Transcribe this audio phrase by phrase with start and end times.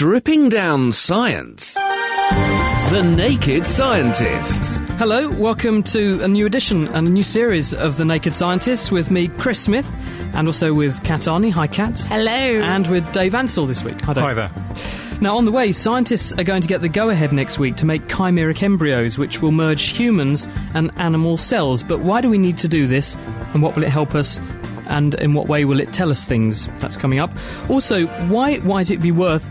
[0.00, 1.74] Stripping down science.
[1.74, 4.78] The Naked Scientists.
[4.92, 9.10] Hello, welcome to a new edition and a new series of The Naked Scientists with
[9.10, 9.86] me, Chris Smith,
[10.32, 11.52] and also with Kat Arney.
[11.52, 11.98] Hi, Kat.
[11.98, 12.32] Hello.
[12.32, 14.00] And with Dave Ansell this week.
[14.00, 14.24] Hi, Dave.
[14.24, 14.50] Hi there.
[15.20, 17.84] Now, on the way, scientists are going to get the go ahead next week to
[17.84, 21.82] make chimeric embryos, which will merge humans and animal cells.
[21.82, 23.16] But why do we need to do this,
[23.52, 24.40] and what will it help us?
[24.86, 26.68] And in what way will it tell us things?
[26.78, 27.30] That's coming up.
[27.68, 29.46] Also, why might it be worth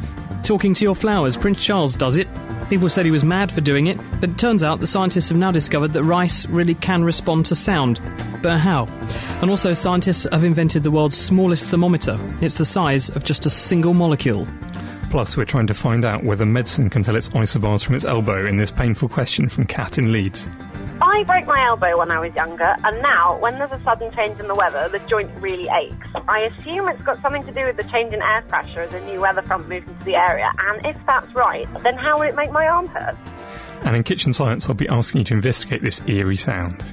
[0.50, 1.38] talking to your flowers?
[1.38, 2.28] Prince Charles does it.
[2.70, 5.38] People said he was mad for doing it, but it turns out the scientists have
[5.38, 8.02] now discovered that rice really can respond to sound.
[8.42, 8.88] But how?
[9.42, 12.20] And also, scientists have invented the world's smallest thermometer.
[12.42, 14.48] It's the size of just a single molecule.
[15.12, 18.48] Plus, we're trying to find out whether medicine can tell its isobars from its elbow
[18.48, 20.48] in this painful question from Kat in Leeds.
[21.02, 24.40] I broke my elbow when I was younger, and now, when there's a sudden change
[24.40, 26.08] in the weather, the joint really aches.
[26.28, 29.00] I assume it's got something to do with the change in air pressure as a
[29.06, 32.36] new weather front moves into the area, and if that's right, then how will it
[32.36, 33.16] make my arm hurt?
[33.84, 36.84] And in Kitchen Science, I'll be asking you to investigate this eerie sound.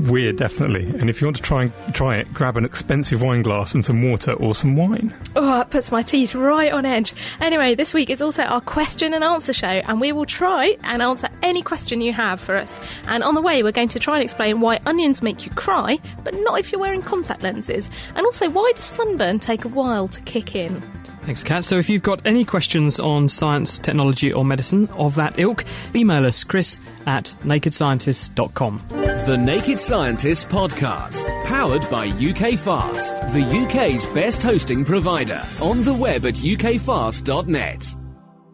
[0.00, 0.86] Weird, definitely.
[0.98, 3.84] And if you want to try and try it, grab an expensive wine glass and
[3.84, 5.14] some water or some wine.
[5.36, 7.12] Oh, that puts my teeth right on edge.
[7.38, 11.02] Anyway, this week is also our question and answer show, and we will try and
[11.02, 12.80] answer any question you have for us.
[13.06, 15.98] And on the way, we're going to try and explain why onions make you cry,
[16.24, 17.90] but not if you're wearing contact lenses.
[18.14, 20.82] And also, why does sunburn take a while to kick in?
[21.24, 21.64] Thanks, Kat.
[21.64, 26.24] So if you've got any questions on science, technology, or medicine of that ilk, email
[26.24, 28.99] us, chris at nakedscientists.com.
[29.26, 31.26] The Naked Scientists Podcast.
[31.44, 35.42] Powered by UK Fast, the UK's best hosting provider.
[35.60, 37.99] On the web at ukfast.net.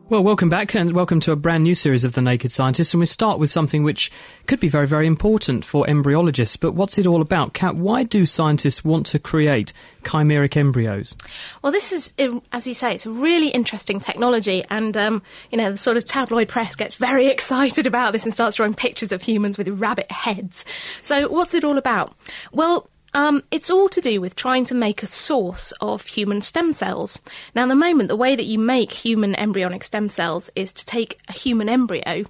[0.09, 2.95] Well, welcome back and welcome to a brand new series of The Naked Scientists.
[2.95, 4.13] And we start with something which
[4.47, 6.61] could be very, very important for embryologists.
[6.61, 7.55] But what's it all about?
[7.55, 9.73] Kat, why do scientists want to create
[10.05, 11.17] chimeric embryos?
[11.61, 12.13] Well, this is,
[12.53, 16.05] as you say, it's a really interesting technology, and um, you know the sort of
[16.05, 20.09] tabloid press gets very excited about this and starts drawing pictures of humans with rabbit
[20.13, 20.65] heads.
[21.03, 22.15] So, what's it all about?
[22.53, 22.89] Well.
[23.17, 27.19] Um, it's all to do with trying to make a source of human stem cells.
[27.55, 30.85] Now, at the moment, the way that you make human embryonic stem cells is to
[30.85, 32.27] take a human embryo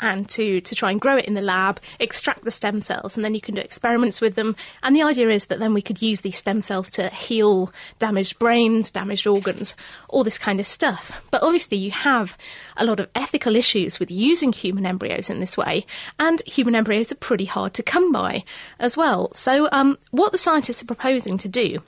[0.00, 3.24] and to, to try and grow it in the lab, extract the stem cells, and
[3.24, 4.56] then you can do experiments with them.
[4.82, 8.38] And the idea is that then we could use these stem cells to heal damaged
[8.38, 9.76] brains, damaged organs,
[10.08, 11.22] all this kind of stuff.
[11.30, 12.38] But obviously, you have
[12.78, 15.84] a lot of ethical issues with using human embryos in this way,
[16.18, 18.42] and human embryos are pretty hard to come by
[18.78, 19.30] as well.
[19.34, 21.82] So, um, what the scientists are proposing to do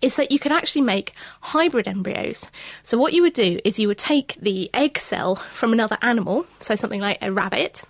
[0.00, 2.48] is that you could actually make hybrid embryos.
[2.82, 6.46] So, what you would do is you would take the egg cell from another animal,
[6.60, 7.82] so something like a rabbit,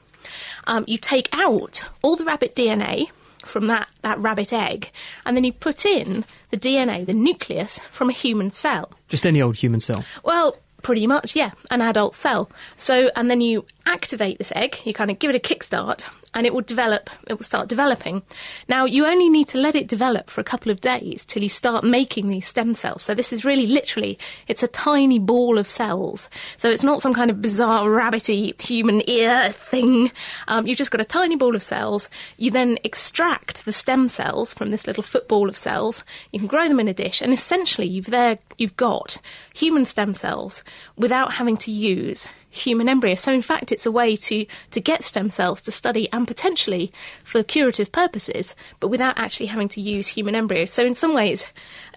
[0.66, 3.10] um, you take out all the rabbit DNA
[3.44, 4.90] from that, that rabbit egg,
[5.26, 8.92] and then you put in the DNA, the nucleus, from a human cell.
[9.08, 10.04] Just any old human cell?
[10.24, 12.50] Well, pretty much, yeah, an adult cell.
[12.76, 16.04] So, and then you activate this egg, you kind of give it a kickstart,
[16.34, 18.22] and it will develop, it will start developing.
[18.68, 21.48] Now, you only need to let it develop for a couple of days till you
[21.48, 23.02] start making these stem cells.
[23.02, 26.30] So this is really literally, it's a tiny ball of cells.
[26.56, 30.10] So it's not some kind of bizarre rabbity human ear thing.
[30.48, 32.08] Um, you've just got a tiny ball of cells.
[32.38, 36.04] You then extract the stem cells from this little football of cells.
[36.30, 39.18] You can grow them in a dish, and essentially you've there, you've got
[39.54, 40.62] human stem cells
[40.96, 43.14] without having to use human embryo.
[43.14, 46.92] So, in fact, it's a way to, to get stem cells to study and potentially
[47.24, 50.70] for curative purposes, but without actually having to use human embryos.
[50.70, 51.46] So, in some ways,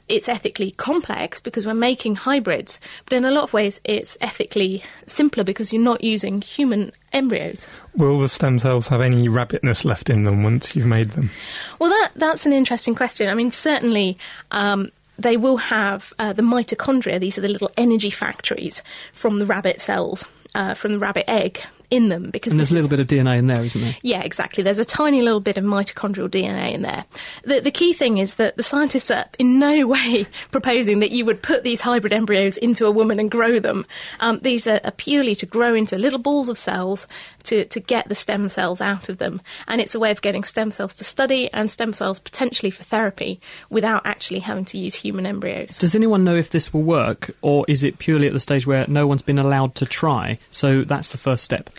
[0.07, 4.83] it's ethically complex because we're making hybrids, but in a lot of ways, it's ethically
[5.05, 7.67] simpler because you're not using human embryos.
[7.95, 11.31] Will the stem cells have any rabbitness left in them once you've made them?
[11.79, 13.29] Well, that that's an interesting question.
[13.29, 14.17] I mean, certainly.
[14.51, 17.21] Um, they will have uh, the mitochondria.
[17.21, 18.81] These are the little energy factories
[19.13, 20.25] from the rabbit cells
[20.55, 21.61] uh, from the rabbit egg
[21.91, 23.95] in them because And there's a little bit of DNA in there, isn't there?
[24.01, 24.63] yeah, exactly.
[24.63, 27.05] There's a tiny little bit of mitochondrial DNA in there.
[27.43, 31.25] The, the key thing is that the scientists are in no way proposing that you
[31.25, 33.85] would put these hybrid embryos into a woman and grow them.
[34.19, 37.05] Um, these are, are purely to grow into little balls of cells
[37.45, 39.41] to, to get the stem cells out of them.
[39.67, 42.83] And it's a way of getting stem cells to study and stem cells potentially for
[42.83, 43.39] therapy
[43.69, 45.77] without actually having to use human embryos.
[45.77, 48.85] Does anyone know if this will work, or is it purely at the stage where
[48.87, 50.37] no one's been allowed to try?
[50.49, 51.69] So that's the first step.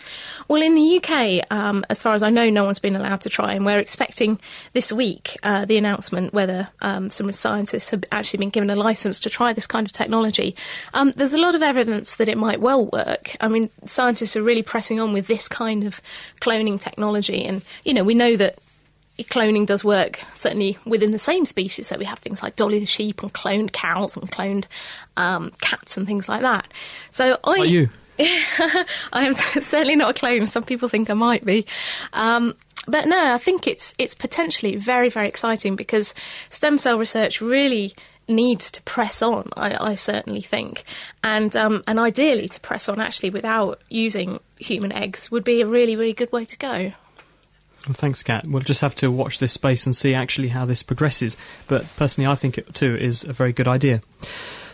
[0.47, 3.29] Well, in the UK, um, as far as I know, no one's been allowed to
[3.29, 4.39] try, and we're expecting
[4.73, 9.19] this week uh, the announcement whether um, some scientists have actually been given a license
[9.21, 10.55] to try this kind of technology.
[10.93, 13.35] Um, there's a lot of evidence that it might well work.
[13.41, 16.01] I mean, scientists are really pressing on with this kind of
[16.39, 18.59] cloning technology, and you know, we know that
[19.23, 21.87] cloning does work certainly within the same species.
[21.87, 24.65] So we have things like Dolly the sheep and cloned cows and cloned
[25.17, 26.71] um, cats and things like that.
[27.11, 27.89] So I, Are you?
[29.13, 30.47] I am certainly not a clone.
[30.47, 31.65] Some people think I might be.
[32.13, 32.55] Um,
[32.87, 36.13] but no, I think it's it's potentially very very exciting because
[36.49, 37.93] stem cell research really
[38.27, 39.49] needs to press on.
[39.55, 40.83] I, I certainly think,
[41.23, 45.67] and um, and ideally to press on actually without using human eggs would be a
[45.67, 46.91] really really good way to go.
[47.87, 48.45] Well, thanks, Kat.
[48.47, 51.37] We'll just have to watch this space and see actually how this progresses.
[51.67, 54.01] But personally, I think it too is a very good idea.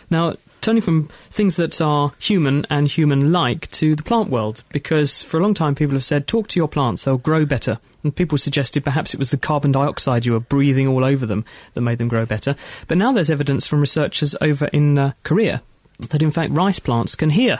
[0.10, 5.22] Now, turning from things that are human and human like to the plant world, because
[5.22, 7.80] for a long time people have said, talk to your plants, they'll grow better.
[8.04, 11.46] And people suggested perhaps it was the carbon dioxide you were breathing all over them
[11.74, 12.56] that made them grow better.
[12.88, 15.62] But now there's evidence from researchers over in uh, Korea
[16.10, 17.60] that in fact rice plants can hear.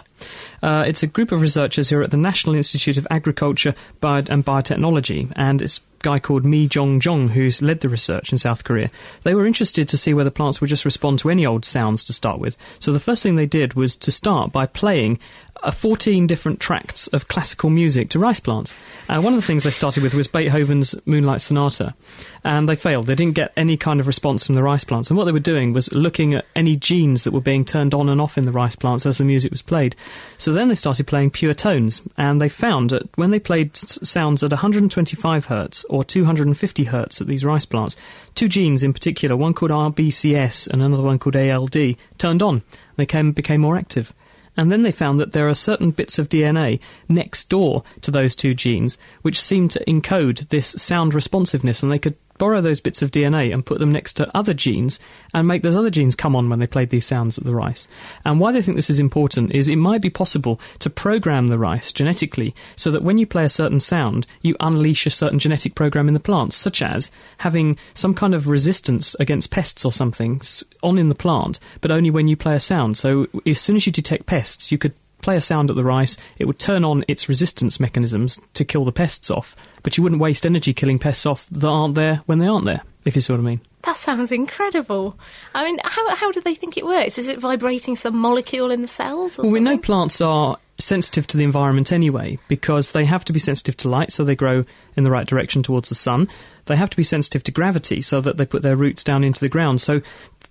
[0.62, 4.46] Uh, it's a group of researchers here at the National Institute of Agriculture Bio- and
[4.46, 8.92] Biotechnology, and it's guy called Mi Jong Jong who's led the research in South Korea.
[9.24, 12.14] They were interested to see whether plants would just respond to any old sounds to
[12.14, 12.56] start with.
[12.78, 15.20] So the first thing they did was to start by playing
[15.64, 18.76] uh, 14 different tracts of classical music to rice plants.
[19.08, 21.96] Uh, one of the things they started with was Beethoven's Moonlight Sonata,
[22.44, 23.08] and they failed.
[23.08, 25.10] They didn't get any kind of response from the rice plants.
[25.10, 28.10] And what they were doing was looking at any genes that were being turned on
[28.10, 29.96] and off in the rice plants as the music was played.
[30.38, 34.44] So then they started playing pure tones, and they found that when they played sounds
[34.44, 37.96] at 125 hertz or 250 hertz at these rice plants,
[38.34, 42.64] two genes in particular, one called RBCS and another one called ALD, turned on.
[42.96, 44.14] They came, became more active.
[44.58, 48.36] And then they found that there are certain bits of DNA next door to those
[48.36, 53.02] two genes which seem to encode this sound responsiveness, and they could borrow those bits
[53.02, 55.00] of DNA and put them next to other genes
[55.34, 57.88] and make those other genes come on when they played these sounds at the rice.
[58.26, 61.58] And why they think this is important is it might be possible to program the
[61.58, 65.76] rice genetically so that when you play a certain sound, you unleash a certain genetic
[65.76, 70.42] program in the plants, such as having some kind of resistance against pests or something
[70.82, 72.98] on in the plant, but only when you play a sound.
[72.98, 76.18] So as soon as you detect pests, you could play a sound at the rice,
[76.38, 80.22] it would turn on its resistance mechanisms to kill the pests off, but you wouldn't
[80.22, 83.34] waste energy killing pests off that aren't there when they aren't there, if you see
[83.34, 83.62] what I mean.
[83.84, 85.18] That sounds incredible.
[85.54, 87.18] I mean, how how do they think it works?
[87.18, 89.38] Is it vibrating some molecule in the cells?
[89.38, 93.34] Or Well, we know plants are sensitive to the environment anyway because they have to
[93.34, 94.66] be sensitive to light so they grow
[94.96, 96.28] in the right direction towards the sun.
[96.66, 99.42] They have to be sensitive to gravity so that they put their roots down into
[99.42, 99.82] the ground.
[99.82, 100.02] So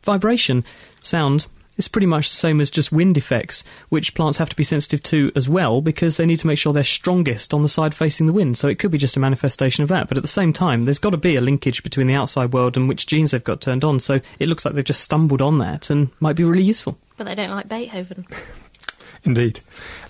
[0.04, 0.64] vibration,
[1.00, 1.46] sound,
[1.82, 5.02] is pretty much the same as just wind effects, which plants have to be sensitive
[5.04, 8.26] to as well because they need to make sure they're strongest on the side facing
[8.26, 8.56] the wind.
[8.56, 10.08] So it could be just a manifestation of that.
[10.08, 12.76] But at the same time, there's got to be a linkage between the outside world
[12.76, 13.98] and which genes they've got turned on.
[13.98, 16.96] So it looks like they've just stumbled on that and might be really useful.
[17.16, 18.26] But they don't like Beethoven.
[19.24, 19.60] Indeed.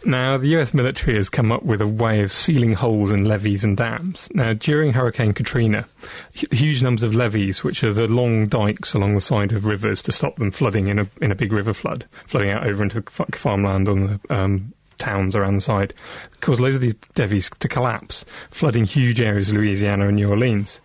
[0.06, 3.62] Now, the US military has come up with a way of sealing holes in levees
[3.62, 4.30] and dams.
[4.32, 5.86] Now, during Hurricane Katrina,
[6.32, 10.12] huge numbers of levees, which are the long dikes along the side of rivers to
[10.12, 13.36] stop them flooding in a, in a big river flood, flooding out over into the
[13.36, 15.92] farmland on the um, towns around the side,
[16.40, 20.80] caused loads of these levees to collapse, flooding huge areas of Louisiana and New Orleans.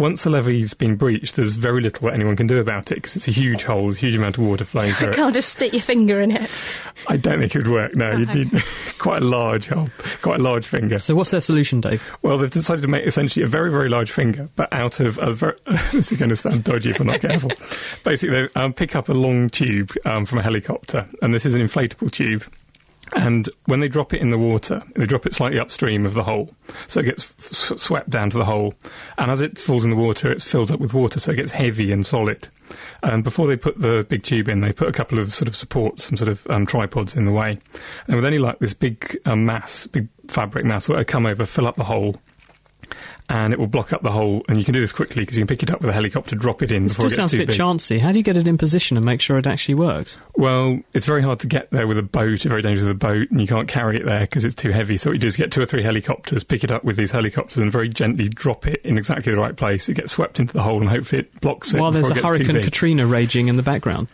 [0.00, 3.14] Once a levee's been breached, there's very little that anyone can do about it because
[3.14, 5.14] it's a huge hole, there's a huge amount of water flowing through it.
[5.14, 6.48] Can't just stick your finger in it.
[7.06, 7.94] I don't think it would work.
[7.94, 8.64] No, you'd need
[8.98, 9.90] quite a large hole,
[10.22, 10.96] quite a large finger.
[10.96, 12.02] So what's their solution, Dave?
[12.22, 15.34] Well, they've decided to make essentially a very, very large finger, but out of a
[15.34, 15.58] very.
[15.92, 17.52] this is going to sound dodgy if I'm not careful.
[18.02, 21.52] Basically, they um, pick up a long tube um, from a helicopter, and this is
[21.52, 22.42] an inflatable tube.
[23.14, 26.22] And when they drop it in the water, they drop it slightly upstream of the
[26.22, 26.54] hole,
[26.86, 28.74] so it gets f- swept down to the hole.
[29.18, 31.50] And as it falls in the water, it fills up with water, so it gets
[31.50, 32.48] heavy and solid.
[33.02, 35.56] And before they put the big tube in, they put a couple of sort of
[35.56, 37.58] supports, some sort of um, tripods in the way.
[38.06, 41.66] And with any luck, this big um, mass, big fabric mass, will come over, fill
[41.66, 42.16] up the hole,
[43.28, 44.44] and it will block up the hole.
[44.48, 46.36] And you can do this quickly because you can pick it up with a helicopter,
[46.36, 47.56] drop it in It before still it gets sounds a bit big.
[47.56, 47.98] chancy.
[47.98, 50.18] How do you get it in position and make sure it actually works?
[50.36, 52.98] Well, it's very hard to get there with a boat, it's very dangerous with a
[52.98, 54.96] boat, and you can't carry it there because it's too heavy.
[54.96, 57.10] So what you do is get two or three helicopters, pick it up with these
[57.10, 59.88] helicopters, and very gently drop it in exactly the right place.
[59.88, 62.14] It gets swept into the hole, and hopefully it blocks it While there's a it
[62.16, 62.62] gets Hurricane.
[62.62, 64.08] Katrina raging in the background.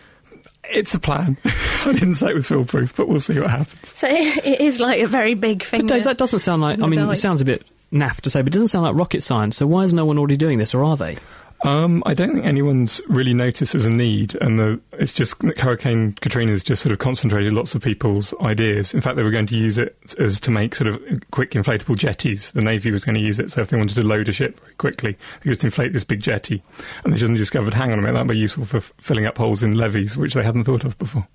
[0.69, 1.39] It's a plan.
[1.45, 3.93] I didn't say it was foolproof, but we'll see what happens.
[3.97, 5.83] So it is like a very big thing.
[5.83, 6.81] But Dave, that doesn't sound like.
[6.81, 7.13] I mean, doubt.
[7.13, 9.57] it sounds a bit naff to say, but it doesn't sound like rocket science.
[9.57, 11.19] So why is no one already doing this, or are they?
[11.65, 16.13] Um, I don't think anyone's really noticed as a need, and the, it's just Hurricane
[16.13, 18.93] Katrina has just sort of concentrated lots of people's ideas.
[18.93, 21.97] In fact, they were going to use it as to make sort of quick inflatable
[21.97, 22.53] jetties.
[22.53, 24.61] The Navy was going to use it, so if they wanted to load a ship
[24.61, 26.63] very quickly, they just inflate this big jetty.
[27.05, 29.39] And they suddenly discovered, hang on a minute, that'd be useful for f- filling up
[29.39, 31.27] holes in levees, which they hadn't thought of before.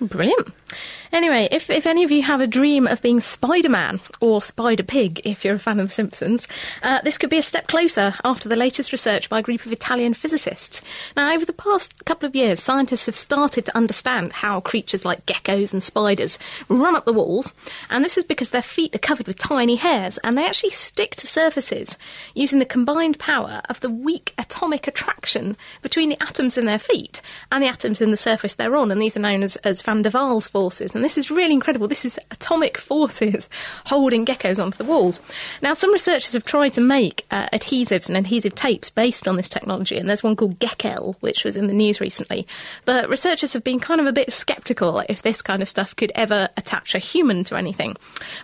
[0.00, 0.54] Brilliant.
[1.12, 4.84] Anyway, if, if any of you have a dream of being Spider Man or Spider
[4.84, 6.46] Pig, if you're a fan of The Simpsons,
[6.84, 9.72] uh, this could be a step closer after the latest research by a group of
[9.72, 10.80] Italian physicists.
[11.16, 15.26] Now, over the past couple of years, scientists have started to understand how creatures like
[15.26, 16.38] geckos and spiders
[16.68, 17.52] run up the walls,
[17.90, 21.16] and this is because their feet are covered with tiny hairs and they actually stick
[21.16, 21.98] to surfaces
[22.34, 27.20] using the combined power of the weak atomic attraction between the atoms in their feet
[27.50, 30.02] and the atoms in the surface they're on, and these are known as, as van
[30.02, 30.94] der Waals forces.
[30.94, 31.88] And this is really incredible.
[31.88, 33.48] This is atomic forces
[33.86, 35.20] holding geckos onto the walls.
[35.62, 39.48] Now, some researchers have tried to make uh, adhesives and adhesive tapes based on this
[39.48, 42.46] technology, and there's one called Geckel, which was in the news recently.
[42.84, 46.12] But researchers have been kind of a bit sceptical if this kind of stuff could
[46.14, 47.96] ever attach a human to anything.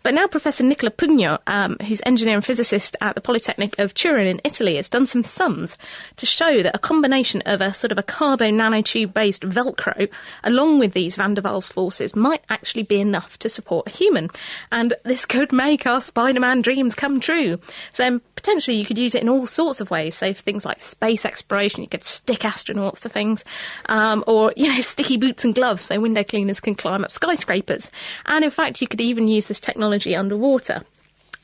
[0.03, 4.27] But now Professor Nicola Pugno, um, who's engineer and physicist at the Polytechnic of Turin
[4.27, 5.79] in Italy, has done some sums
[6.17, 10.09] to show that a combination of a sort of a carbon nanotube based Velcro
[10.43, 14.31] along with these van Waals forces might actually be enough to support a human.
[14.73, 17.59] And this could make our Spider Man dreams come true.
[17.93, 20.17] So um, potentially you could use it in all sorts of ways.
[20.17, 23.45] So for things like space exploration, you could stick astronauts to things,
[23.87, 27.91] um, or, you know, sticky boots and gloves so window cleaners can climb up skyscrapers.
[28.27, 30.83] And in fact, you could even use this technology underwater.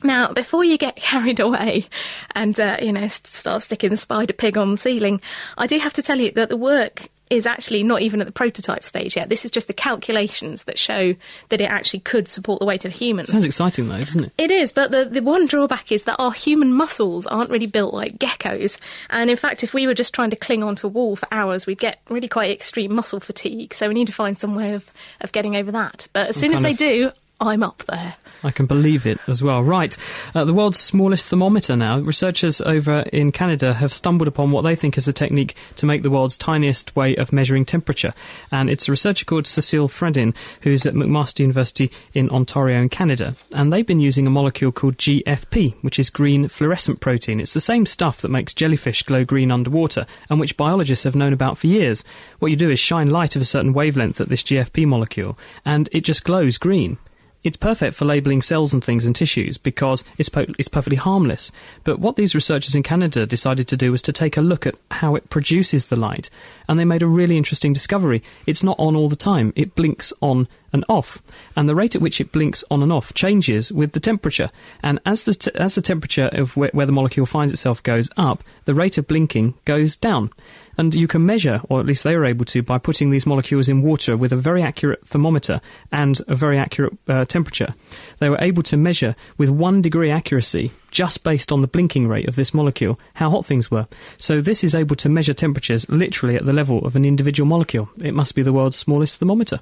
[0.03, 1.87] Now, before you get carried away
[2.35, 5.21] and, uh, you know, start sticking the spider pig on the ceiling,
[5.57, 8.33] I do have to tell you that the work is actually not even at the
[8.33, 9.29] prototype stage yet.
[9.29, 11.15] This is just the calculations that show
[11.49, 13.29] that it actually could support the weight of humans.
[13.29, 14.31] Sounds exciting though, doesn't it?
[14.37, 17.93] It is, but the, the one drawback is that our human muscles aren't really built
[17.93, 18.77] like geckos.
[19.09, 21.65] And in fact, if we were just trying to cling onto a wall for hours,
[21.65, 23.73] we'd get really quite extreme muscle fatigue.
[23.73, 26.07] So we need to find some way of, of getting over that.
[26.13, 27.11] But as soon as they of- do,
[27.41, 28.15] I'm up there.
[28.43, 29.63] I can believe it as well.
[29.63, 29.95] Right.
[30.35, 31.99] Uh, the world's smallest thermometer now.
[31.99, 36.03] Researchers over in Canada have stumbled upon what they think is the technique to make
[36.03, 38.13] the world's tiniest way of measuring temperature.
[38.51, 43.35] And it's a researcher called Cecile Fradin, who's at McMaster University in Ontario in Canada.
[43.53, 47.39] And they've been using a molecule called GFP, which is green fluorescent protein.
[47.39, 51.33] It's the same stuff that makes jellyfish glow green underwater and which biologists have known
[51.33, 52.03] about for years.
[52.39, 55.89] What you do is shine light of a certain wavelength at this GFP molecule and
[55.91, 56.97] it just glows green.
[57.43, 61.51] It's perfect for labelling cells and things and tissues because it's, po- it's perfectly harmless.
[61.83, 64.75] But what these researchers in Canada decided to do was to take a look at
[64.91, 66.29] how it produces the light.
[66.67, 68.23] And they made a really interesting discovery.
[68.45, 71.21] It's not on all the time, it blinks on and off.
[71.55, 74.49] And the rate at which it blinks on and off changes with the temperature.
[74.81, 78.09] And as the, t- as the temperature of where, where the molecule finds itself goes
[78.17, 80.31] up, the rate of blinking goes down.
[80.77, 83.69] And you can measure, or at least they were able to, by putting these molecules
[83.69, 85.61] in water with a very accurate thermometer
[85.91, 87.75] and a very accurate uh, temperature.
[88.19, 92.27] They were able to measure with one degree accuracy, just based on the blinking rate
[92.27, 93.87] of this molecule, how hot things were.
[94.17, 97.89] So this is able to measure temperatures literally at the level of an individual molecule.
[98.01, 99.59] It must be the world's smallest thermometer.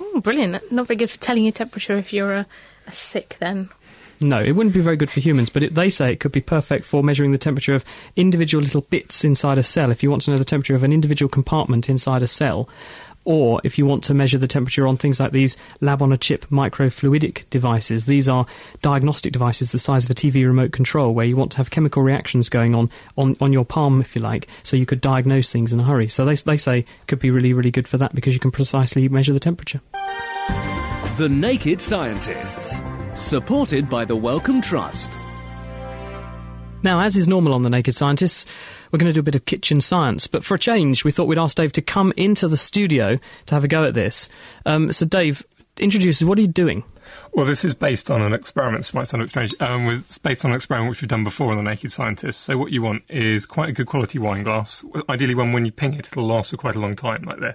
[0.00, 0.70] Oh, brilliant.
[0.72, 2.46] Not very good for telling your temperature if you're a
[2.90, 3.70] sick then.
[4.22, 6.40] No, it wouldn't be very good for humans, but it, they say it could be
[6.40, 7.84] perfect for measuring the temperature of
[8.16, 9.90] individual little bits inside a cell.
[9.90, 12.68] If you want to know the temperature of an individual compartment inside a cell,
[13.24, 16.16] or if you want to measure the temperature on things like these lab on a
[16.16, 18.46] chip microfluidic devices, these are
[18.80, 22.02] diagnostic devices the size of a TV remote control where you want to have chemical
[22.02, 25.72] reactions going on on, on your palm, if you like, so you could diagnose things
[25.72, 26.08] in a hurry.
[26.08, 29.08] So they, they say could be really, really good for that because you can precisely
[29.08, 29.80] measure the temperature.
[31.22, 32.82] The Naked Scientists.
[33.14, 35.12] Supported by the Wellcome Trust.
[36.82, 38.44] Now, as is normal on The Naked Scientists,
[38.90, 40.26] we're going to do a bit of kitchen science.
[40.26, 43.54] But for a change, we thought we'd ask Dave to come into the studio to
[43.54, 44.28] have a go at this.
[44.66, 45.46] Um, so, Dave,
[45.78, 46.26] introduce us.
[46.26, 46.82] What are you doing?
[47.30, 48.80] Well, this is based on an experiment.
[48.80, 49.54] This might sound a bit strange.
[49.60, 52.38] Um, it's based on an experiment which we've done before on the Naked Scientists.
[52.38, 54.84] So what you want is quite a good quality wine glass.
[55.08, 57.54] Ideally, one when you ping it, it'll last for quite a long time, like this.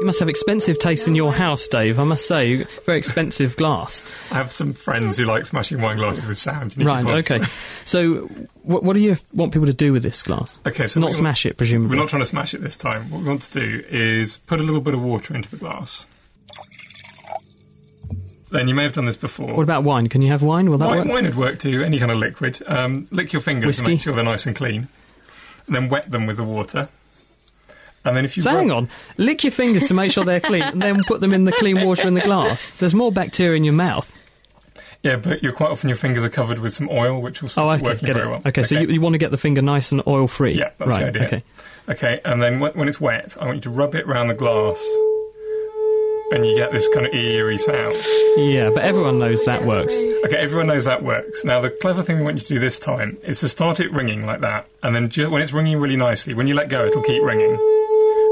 [0.00, 1.98] You must have expensive taste in your house, Dave.
[1.98, 4.04] I must say, very expensive glass.
[4.30, 6.80] I have some friends who like smashing wine glasses with sound.
[6.80, 7.04] Right.
[7.04, 7.40] Okay.
[7.84, 8.28] So,
[8.62, 10.60] what, what do you want people to do with this glass?
[10.64, 11.96] Okay, so not smash it, presumably.
[11.96, 13.10] We're not trying to smash it this time.
[13.10, 16.06] What we want to do is put a little bit of water into the glass.
[18.50, 19.52] Then you may have done this before.
[19.52, 20.08] What about wine?
[20.08, 20.70] Can you have wine?
[20.70, 21.08] Will that wine, work?
[21.08, 22.62] wine would work too, any kind of liquid.
[22.66, 23.84] Um, lick your fingers Whiskey?
[23.84, 24.88] to make sure they're nice and clean.
[25.66, 26.88] And then wet them with the water.
[28.04, 30.40] And then if you So rub- hang on, lick your fingers to make sure they're
[30.40, 32.70] clean, and then put them in the clean water in the glass.
[32.78, 34.10] There's more bacteria in your mouth.
[35.02, 37.66] Yeah, but you're quite often your fingers are covered with some oil, which will stop
[37.66, 38.14] Oh, it okay, working get it.
[38.14, 38.42] very well.
[38.46, 40.54] Okay, so you, you want to get the finger nice and oil free.
[40.58, 41.00] Yeah, that's right.
[41.12, 41.24] the idea.
[41.26, 41.42] Okay.
[41.88, 44.34] Okay, and then when, when it's wet, I want you to rub it around the
[44.34, 44.76] glass,
[46.32, 47.94] and you get this kind of eerie sound.
[48.36, 49.94] Yeah, but everyone knows that works.
[49.94, 51.44] Okay, everyone knows that works.
[51.44, 53.92] Now, the clever thing we want you to do this time is to start it
[53.92, 56.86] ringing like that, and then ju- when it's ringing really nicely, when you let go,
[56.86, 57.52] it'll keep ringing.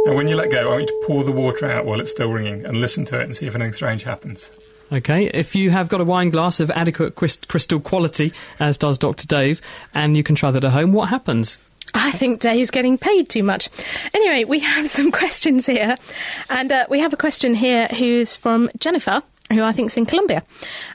[0.06, 2.12] And when you let go, I want you to pour the water out while it's
[2.12, 4.50] still ringing and listen to it and see if anything strange happens.
[4.92, 9.26] Okay, if you have got a wine glass of adequate crystal quality, as does Dr.
[9.26, 9.60] Dave,
[9.94, 11.58] and you can try that at home, what happens?
[11.94, 13.68] I think Dave's getting paid too much.
[14.14, 15.96] Anyway, we have some questions here.
[16.50, 19.22] And uh, we have a question here who's from Jennifer.
[19.52, 20.42] Who I think's in Colombia.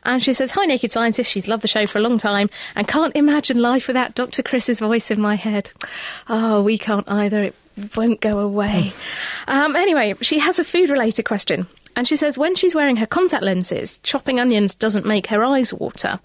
[0.03, 1.31] And she says, Hi, Naked Scientist.
[1.31, 4.43] She's loved the show for a long time and can't imagine life without Dr.
[4.43, 5.69] Chris's voice in my head.
[6.27, 7.43] Oh, we can't either.
[7.43, 7.55] It
[7.95, 8.91] won't go away.
[9.47, 11.65] um, anyway, she has a food related question.
[11.95, 15.73] And she says when she's wearing her contact lenses, chopping onions doesn't make her eyes
[15.73, 16.19] water.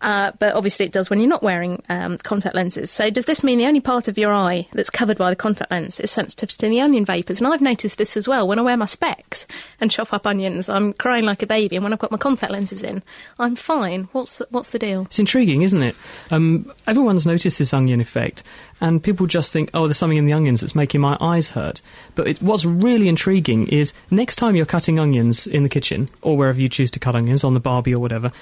[0.00, 2.90] Uh, but obviously it does when you're not wearing um, contact lenses.
[2.90, 5.70] So does this mean the only part of your eye that's covered by the contact
[5.70, 7.40] lens is sensitive to the onion vapours?
[7.40, 8.46] And I've noticed this as well.
[8.46, 9.46] When I wear my specs
[9.80, 11.76] and chop up onions, I'm crying like a baby.
[11.76, 13.02] And when I've got my contact lenses in,
[13.38, 14.08] I'm fine.
[14.12, 15.02] What's what's the deal?
[15.02, 15.96] It's intriguing, isn't it?
[16.30, 18.42] Um, everyone's noticed this onion effect,
[18.80, 21.82] and people just think, oh, there's something in the onions that's making my eyes hurt.
[22.14, 26.60] But what's really intriguing is next time you're cutting onions in the kitchen, or wherever
[26.60, 28.32] you choose to cut onions, on the barbie or whatever,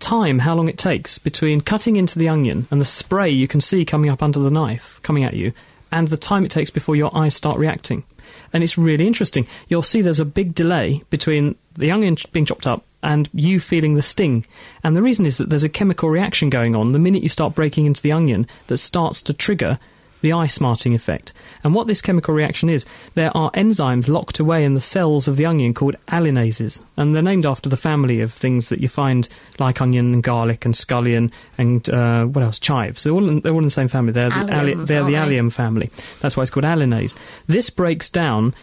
[0.00, 3.60] time how long it takes between cutting into the onion and the spray you can
[3.60, 5.52] see coming up under the knife, coming at you,
[5.90, 8.04] and the time it takes before your eyes start reacting.
[8.52, 9.46] And it's really interesting.
[9.68, 13.94] You'll see there's a big delay between the onion being chopped up and you feeling
[13.94, 14.44] the sting.
[14.82, 17.54] And the reason is that there's a chemical reaction going on the minute you start
[17.54, 19.78] breaking into the onion that starts to trigger
[20.20, 21.32] the eye smarting effect.
[21.64, 22.84] And what this chemical reaction is,
[23.14, 26.82] there are enzymes locked away in the cells of the onion called alliinases.
[26.96, 30.64] And they're named after the family of things that you find like onion and garlic
[30.64, 32.58] and scallion and uh, what else?
[32.58, 33.04] Chives.
[33.04, 34.12] They're all, in, they're all in the same family.
[34.12, 35.90] They're the, Alliums, they're the allium family.
[36.20, 37.16] That's why it's called alliinase.
[37.46, 38.54] This breaks down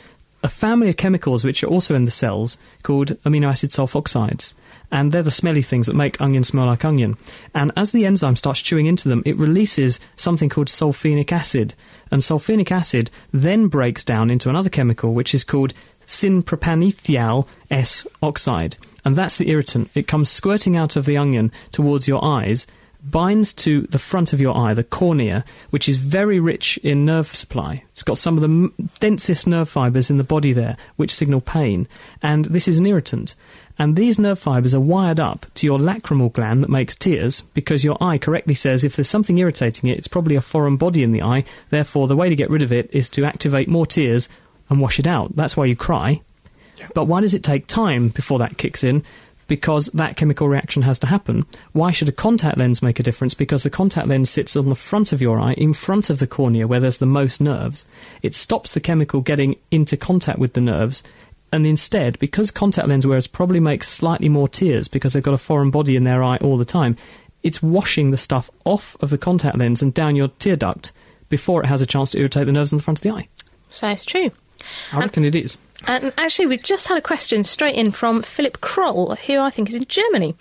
[0.44, 4.54] a family of chemicals which are also in the cells called amino acid sulfoxides.
[4.95, 7.17] And they're the smelly things that make onion smell like onion.
[7.53, 11.75] And as the enzyme starts chewing into them, it releases something called sulfenic acid.
[12.12, 15.73] And sulfenic acid then breaks down into another chemical which is called
[16.08, 18.77] synpropanethial S oxide.
[19.03, 19.91] And that's the irritant.
[19.95, 22.65] It comes squirting out of the onion towards your eyes
[23.05, 27.27] binds to the front of your eye, the cornea, which is very rich in nerve
[27.27, 27.84] supply.
[27.91, 31.88] It's got some of the densest nerve fibres in the body there, which signal pain.
[32.21, 33.36] And this is an irritant.
[33.78, 37.84] And these nerve fibres are wired up to your lacrimal gland that makes tears because
[37.84, 41.12] your eye correctly says if there's something irritating it, it's probably a foreign body in
[41.12, 41.44] the eye.
[41.70, 44.30] Therefore, the way to get rid of it is to activate more tears
[44.70, 45.36] and wash it out.
[45.36, 46.22] That's why you cry.
[46.94, 49.04] But why does it take time before that kicks in?
[49.48, 51.46] Because that chemical reaction has to happen.
[51.74, 53.36] Why should a contact lens make a difference?
[53.36, 56.26] Because the contact lens sits on the front of your eye, in front of the
[56.26, 57.86] cornea, where there's the most nerves.
[58.24, 61.04] It stops the chemical getting into contact with the nerves.
[61.56, 65.38] And instead, because contact lens wearers probably make slightly more tears because they've got a
[65.38, 66.98] foreign body in their eye all the time,
[67.44, 70.91] it's washing the stuff off of the contact lens and down your tear duct
[71.30, 73.30] before it has a chance to irritate the nerves in the front of the eye.
[73.70, 74.32] So it's true.
[74.91, 75.58] I reckon it is.
[75.88, 79.70] And actually, we've just had a question straight in from Philip Kroll, who I think
[79.70, 80.36] is in Germany.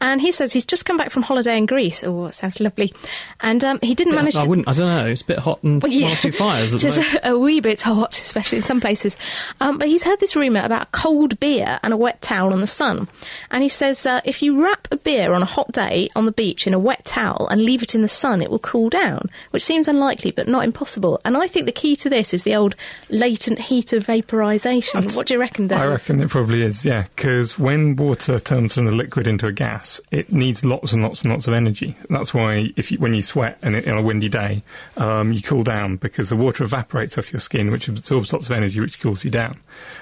[0.00, 2.02] And he says he's just come back from holiday in Greece.
[2.04, 2.94] Oh, that sounds lovely.
[3.40, 4.48] And um, he didn't manage I to.
[4.48, 4.66] wouldn't.
[4.68, 5.06] I don't know.
[5.06, 6.14] It's a bit hot and Well, yeah.
[6.14, 6.72] two fires.
[6.72, 7.08] At the It moment.
[7.08, 9.16] is a, a wee bit hot, especially in some places.
[9.60, 12.66] Um, but he's heard this rumour about cold beer and a wet towel in the
[12.66, 13.08] sun.
[13.50, 16.32] And he says uh, if you wrap a beer on a hot day on the
[16.32, 19.28] beach in a wet towel and leave it in the sun, it will cool down,
[19.50, 21.20] which seems unlikely but not impossible.
[21.24, 22.74] And I think the key to this is the old
[23.10, 25.14] latent heat of vaporisation.
[25.14, 25.78] What do you reckon, Dave?
[25.78, 29.52] I reckon it probably is, yeah, because when water turns from a liquid into a
[29.52, 31.96] gas, it needs lots and lots and lots of energy.
[32.08, 34.62] That's why if you, when you sweat and it, on a windy day,
[34.96, 38.52] um, you cool down because the water evaporates off your skin, which absorbs lots of
[38.52, 39.58] energy, which cools you down.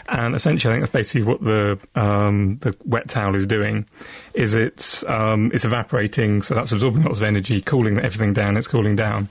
[0.09, 3.87] And essentially, I think that's basically what the um, the wet towel is doing.
[4.35, 8.57] Is it's um, it's evaporating, so that's absorbing lots of energy, cooling everything down.
[8.57, 9.29] It's cooling down.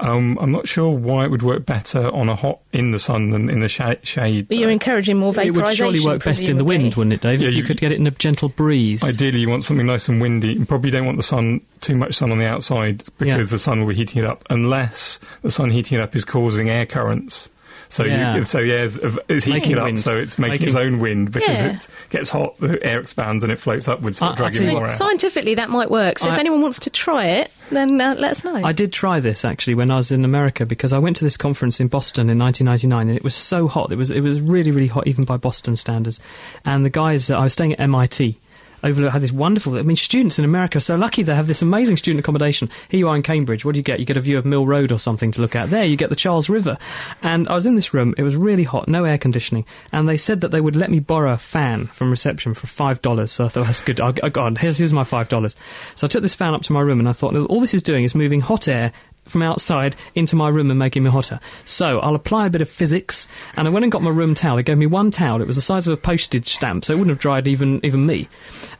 [0.00, 3.30] Um, I'm not sure why it would work better on a hot in the sun
[3.30, 4.48] than in the sh- shade.
[4.48, 5.46] But you're encouraging more vaporisation.
[5.46, 7.40] It would surely work best in the wind, wouldn't it, Dave?
[7.40, 9.04] Yeah, if you, you- could get it in a gentle breeze.
[9.04, 10.54] Ideally, you want something nice and windy.
[10.54, 13.54] You probably don't want the sun too much sun on the outside because Yeah.
[13.54, 16.70] the sun will be heating it up, unless the sun heating it up is causing
[16.70, 17.50] air currents.
[17.88, 18.36] So, Yeah.
[18.36, 20.00] you, so the air is, is heating Making it up, wind.
[20.00, 21.72] so it's making, its own wind because Yeah.
[21.74, 24.68] it gets hot, the air expands, and it floats upwards, sort of I- I dragging
[24.72, 24.88] more air.
[24.90, 26.20] Scientifically, that might work.
[26.20, 28.56] So if anyone wants to try it, then uh, let us know.
[28.56, 31.36] I did try this actually when I was in America because I went to this
[31.36, 33.92] conference in Boston in 1999 and it was so hot.
[33.92, 36.20] It was it was really really hot even by Boston standards.
[36.64, 38.38] And the guys uh, I was staying at MIT.
[38.82, 39.76] Overlook had this wonderful.
[39.78, 42.70] I mean, students in America are so lucky they have this amazing student accommodation.
[42.88, 43.64] Here you are in Cambridge.
[43.64, 44.00] What do you get?
[44.00, 45.70] You get a view of Mill Road or something to look at.
[45.70, 46.78] There you get the Charles River.
[47.22, 48.14] And I was in this room.
[48.16, 49.66] It was really hot, no air conditioning.
[49.92, 53.02] And they said that they would let me borrow a fan from reception for five
[53.02, 53.32] dollars.
[53.32, 54.00] So I thought that's good.
[54.00, 54.56] I'll, I'll go on.
[54.56, 55.56] Here's, here's my five dollars.
[55.94, 57.82] So I took this fan up to my room and I thought all this is
[57.82, 58.92] doing is moving hot air
[59.26, 61.40] from outside into my room and making me hotter.
[61.64, 64.56] So I'll apply a bit of physics, and I went and got my room towel.
[64.56, 65.40] They gave me one towel.
[65.40, 68.06] It was the size of a postage stamp, so it wouldn't have dried even even
[68.06, 68.28] me.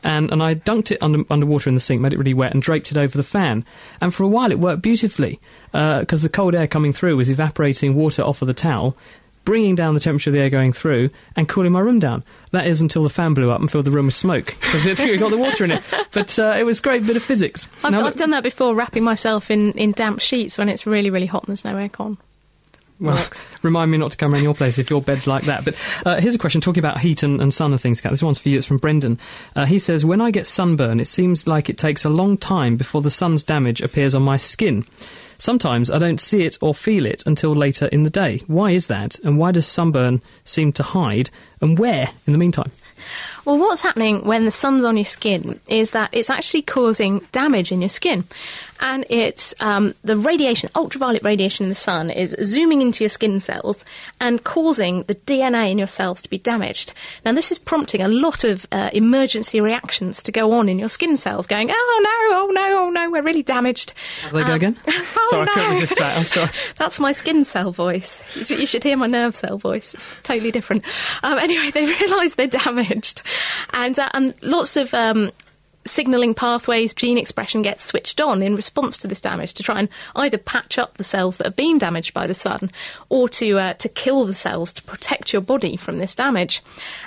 [0.03, 2.61] And and I dunked it under underwater in the sink, made it really wet, and
[2.61, 3.65] draped it over the fan.
[3.99, 5.39] And for a while, it worked beautifully
[5.73, 8.97] uh, because the cold air coming through was evaporating water off of the towel.
[9.43, 12.23] Bringing down the temperature of the air going through and cooling my room down.
[12.51, 15.19] That is until the fan blew up and filled the room with smoke because it
[15.19, 15.83] got the water in it.
[16.11, 17.67] But uh, it was a great bit of physics.
[17.83, 21.09] I've, Now, I've done that before, wrapping myself in, in damp sheets when it's really,
[21.09, 22.17] really hot and there's no aircon.
[23.01, 23.41] Well, Works.
[23.63, 25.65] remind me not to come around your place if your bed's like that.
[25.65, 25.75] But
[26.05, 27.99] uh, here's a question talking about heat and, and sun and things.
[27.99, 28.59] This one's for you.
[28.59, 29.17] It's from Brendan.
[29.55, 32.77] Uh, he says, When I get sunburn, it seems like it takes a long time
[32.77, 34.85] before the sun's damage appears on my skin.
[35.41, 38.43] Sometimes I don't see it or feel it until later in the day.
[38.45, 39.17] Why is that?
[39.23, 41.31] And why does sunburn seem to hide?
[41.61, 42.71] And where in the meantime?
[43.43, 47.71] Well, what's happening when the sun's on your skin is that it's actually causing damage
[47.71, 48.23] in your skin.
[48.81, 53.39] And it's um, the radiation, ultraviolet radiation in the sun, is zooming into your skin
[53.39, 53.85] cells
[54.19, 56.93] and causing the DNA in your cells to be damaged.
[57.23, 60.89] Now, this is prompting a lot of uh, emergency reactions to go on in your
[60.89, 63.93] skin cells, going, oh no, oh no, oh no, we're really damaged.
[64.23, 64.77] Have they go Um, again?
[64.87, 65.79] oh, Sorry, I couldn't no.
[65.79, 66.17] resist that.
[66.17, 66.49] I'm sorry.
[66.77, 68.23] That's my skin cell voice.
[68.35, 69.93] You should, you should hear my nerve cell voice.
[69.93, 70.83] It's totally different.
[71.21, 73.21] Um, anyway, they realise they're damaged,
[73.73, 74.93] and uh, and lots of.
[75.83, 79.89] Signalling pathways, gene expression gets switched on in response to this damage to try and
[80.15, 82.71] either patch up the cells that have been damaged by the sun,
[83.09, 86.61] or to uh, to kill the cells to protect your body from this damage.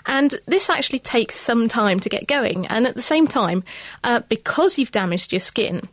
[0.07, 2.67] And this actually takes some time to get going.
[2.67, 3.63] And at the same time,
[4.03, 5.89] uh, because you've damaged your skin,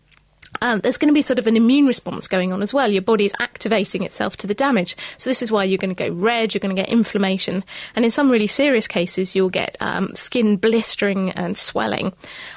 [0.61, 2.91] um, there's going to be sort of an immune response going on as well.
[2.91, 4.95] Your body is activating itself to the damage.
[5.17, 7.63] So this is why you're going to go red, you're going to get inflammation.
[7.95, 12.13] And in some really serious cases, you'll get um, skin blistering and swelling.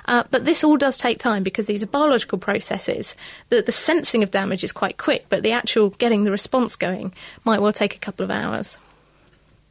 [0.07, 3.15] Uh, but this all does take time because these are biological processes.
[3.49, 7.13] The, the sensing of damage is quite quick, but the actual getting the response going
[7.45, 8.77] might well take a couple of hours.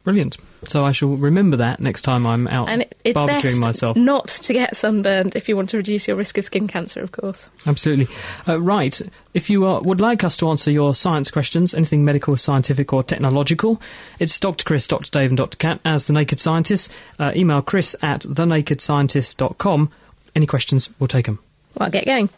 [0.04, 0.38] Brilliant.
[0.68, 3.96] So I shall remember that next time I'm out And it's barbecuing myself.
[3.98, 7.12] not to get sunburned if you want to reduce your risk of skin cancer, of
[7.12, 7.50] course.
[7.66, 8.08] Absolutely.
[8.48, 9.02] Uh, right.
[9.34, 13.04] If you uh, would like us to answer your science questions, anything medical, scientific, or
[13.04, 13.82] technological,
[14.20, 14.64] it's Dr.
[14.64, 15.10] Chris, Dr.
[15.12, 15.58] Dave, and Dr.
[15.58, 16.92] Kat as The Naked Scientist.
[17.20, 19.92] Uh, email chris at thenakedscientist.com.
[20.36, 21.40] Any questions, we'll take them.
[21.76, 22.30] Well, I'll get going.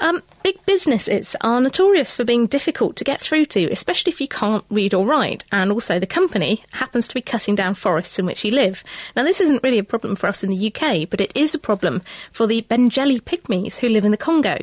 [0.00, 4.26] Um, big businesses are notorious for being difficult to get through to, especially if you
[4.26, 5.44] can't read or write.
[5.52, 8.82] And also, the company happens to be cutting down forests in which you live.
[9.14, 11.58] Now, this isn't really a problem for us in the UK, but it is a
[11.58, 14.58] problem for the Mbendjele pygmies who live in the Congo.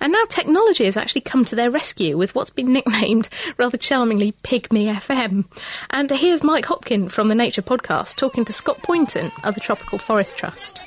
[0.00, 4.32] And now technology has actually come to their rescue with what's been nicknamed rather charmingly
[4.44, 5.46] Pygmy FM.
[5.90, 9.98] And here's Mike Hopkin from the Nature Podcast talking to Scott Poynton of the Tropical
[9.98, 10.80] Forest Trust.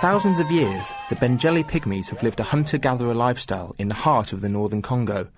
[0.00, 4.40] Thousands of years, the Mbendjele pygmies have lived a hunter-gatherer lifestyle in the heart of
[4.40, 5.28] the northern Congo.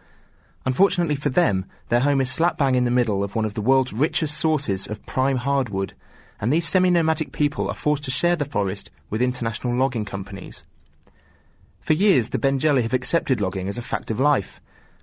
[0.66, 3.62] Unfortunately for them, their home is slap bang in the middle of one of the
[3.62, 5.94] world's richest sources of prime hardwood,
[6.42, 10.62] and these semi-nomadic people are forced to share the forest with international logging companies.
[11.80, 14.60] For years, the Mbendjele have accepted logging as a fact of life,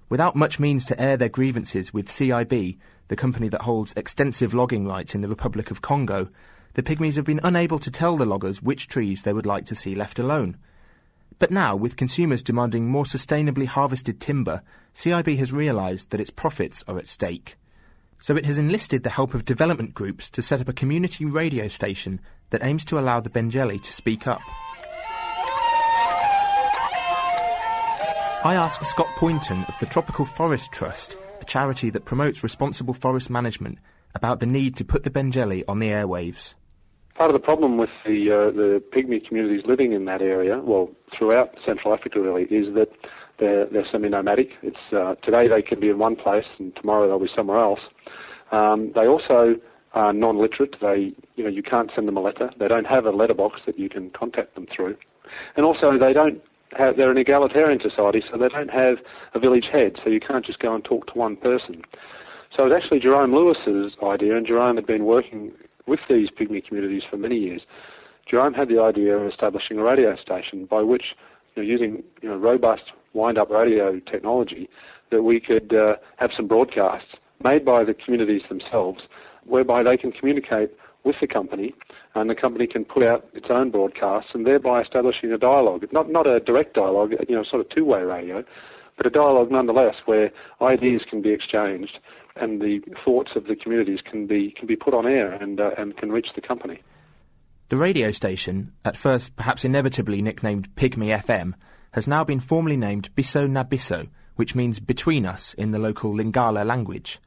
[0.08, 4.86] without much means to air their grievances with CIB, the company that holds extensive logging
[4.86, 6.30] rights in the Republic of Congo.
[6.78, 9.76] The pygmies have been unable to tell the loggers which trees they would like to
[9.76, 10.58] see left alone.
[11.40, 14.62] But now, with consumers demanding more sustainably harvested timber,
[14.94, 17.56] CIB has realised that its profits are at stake.
[18.20, 21.68] So it has enlisted the help of development groups to set up a community radio
[21.68, 24.42] station that aims to allow the Mbendjele to speak up.
[28.46, 33.32] I asked Scott Poynton of the Tropical Forest Trust, a charity that promotes responsible forest
[33.32, 33.80] management,
[34.14, 36.54] about the need to put the Mbendjele on the airwaves.
[37.18, 40.92] Part of the problem with the uh, the pygmy communities living in that area, well,
[41.18, 42.90] throughout Central Africa really, is that
[43.40, 44.50] they're, they're semi-nomadic.
[44.62, 47.80] It's uh, today they can be in one place, and tomorrow they'll be somewhere else.
[48.52, 49.56] Um, they also
[49.94, 50.76] are non-literate.
[50.80, 52.52] They, you know, you can't send them a letter.
[52.60, 54.96] They don't have a letterbox that you can contact them through,
[55.56, 56.40] and also they don't.
[56.78, 58.98] Have, they're an egalitarian society, so they don't have
[59.34, 59.94] a village head.
[60.04, 61.82] So you can't just go and talk to one person.
[62.56, 65.54] So it was actually Jerome Lewis's idea, and Jerome had been working
[65.88, 67.62] with these pygmy communities for many years.
[68.30, 71.04] Jerome had the idea of establishing a radio station by which,
[71.56, 74.70] you know, using you know, robust wind-up radio technology,
[75.12, 79.00] that we could uh, have some broadcasts made by the communities themselves,
[79.46, 80.72] whereby they can communicate
[81.04, 81.74] with the company,
[82.16, 85.86] and the company can put out its own broadcasts, and thereby establishing a dialogue.
[85.94, 88.44] Not not a direct dialogue, you know, sort of two-way radio,
[88.98, 91.98] but a dialogue nonetheless, where ideas can be exchanged
[92.40, 95.72] and the thoughts of the communities can be can be put on air and uh,
[95.78, 96.82] and can reach the company.
[97.70, 101.54] The radio station, at first perhaps inevitably nicknamed Pygmy FM,
[101.92, 106.66] has now been formally named Biso Nabiso, which means between us in the local Lingala
[106.66, 107.20] language.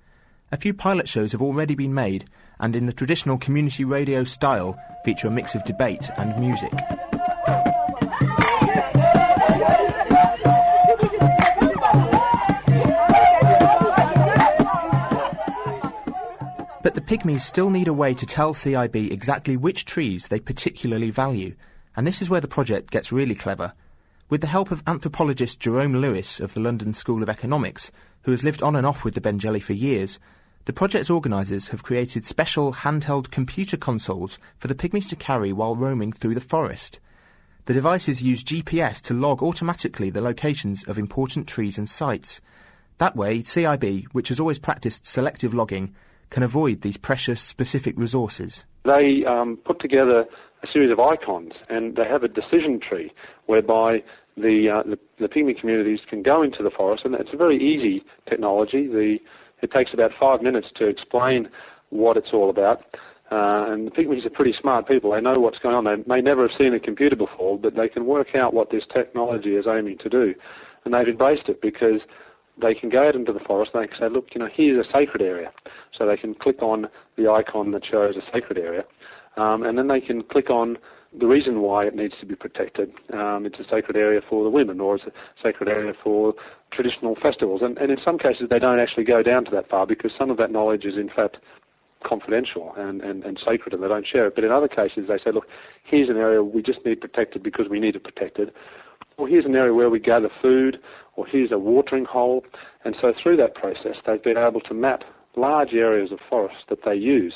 [0.52, 2.24] A few pilot shows have already been made,
[2.58, 6.72] and in the traditional community radio style, feature a mix of debate and music.
[16.82, 21.10] But the pygmies still need a way to tell CIB exactly which trees they particularly
[21.10, 21.54] value,
[21.94, 23.74] and this is where the project gets really clever.
[24.30, 27.90] With the help of anthropologist Jerome Lewis of the London School of Economics,
[28.22, 30.18] who has lived on and off with the Mbendjele for years,
[30.64, 35.76] the project's organisers have created special handheld computer consoles for the pygmies to carry while
[35.76, 36.98] roaming through the forest.
[37.66, 42.40] The devices use GPS to log automatically the locations of important trees and sites.
[42.96, 45.94] That way, CIB, which has always practiced selective logging,
[46.30, 48.64] can avoid these precious specific resources?
[48.84, 50.24] They um, put together
[50.62, 53.12] a series of icons and they have a decision tree
[53.46, 54.02] whereby
[54.36, 57.56] the, uh, the, the pygmy communities can go into the forest and it's a very
[57.56, 58.86] easy technology.
[58.86, 59.18] The,
[59.62, 61.48] it takes about five minutes to explain
[61.90, 62.84] what it's all about.
[63.30, 65.12] Uh, and the pygmies are pretty smart people.
[65.12, 65.84] They know what's going on.
[65.84, 68.82] They may never have seen a computer before, but they can work out what this
[68.92, 70.34] technology is aiming to do.
[70.84, 72.00] And they've embraced it because
[72.60, 74.84] they can go out into the forest and they can say, look, you know, here's
[74.84, 75.50] a sacred area.
[75.96, 78.84] So they can click on the icon that shows a sacred area,
[79.36, 80.78] um, and then they can click on
[81.18, 82.92] the reason why it needs to be protected.
[83.12, 86.34] Um, it's a sacred area for the women, or it's a sacred area for
[86.72, 87.62] traditional festivals.
[87.62, 90.30] And, and in some cases, they don't actually go down to that far because some
[90.30, 91.38] of that knowledge is, in fact,
[92.04, 94.34] confidential and, and, and sacred and they don't share it.
[94.34, 95.46] But in other cases, they say, look,
[95.84, 98.52] here's an area we just need protected because we need it protected.
[99.20, 100.78] Or here's an area where we gather food
[101.14, 102.42] or here's a watering hole.
[102.86, 105.02] And so through that process, they've been able to map
[105.36, 107.34] large areas of forest that they use.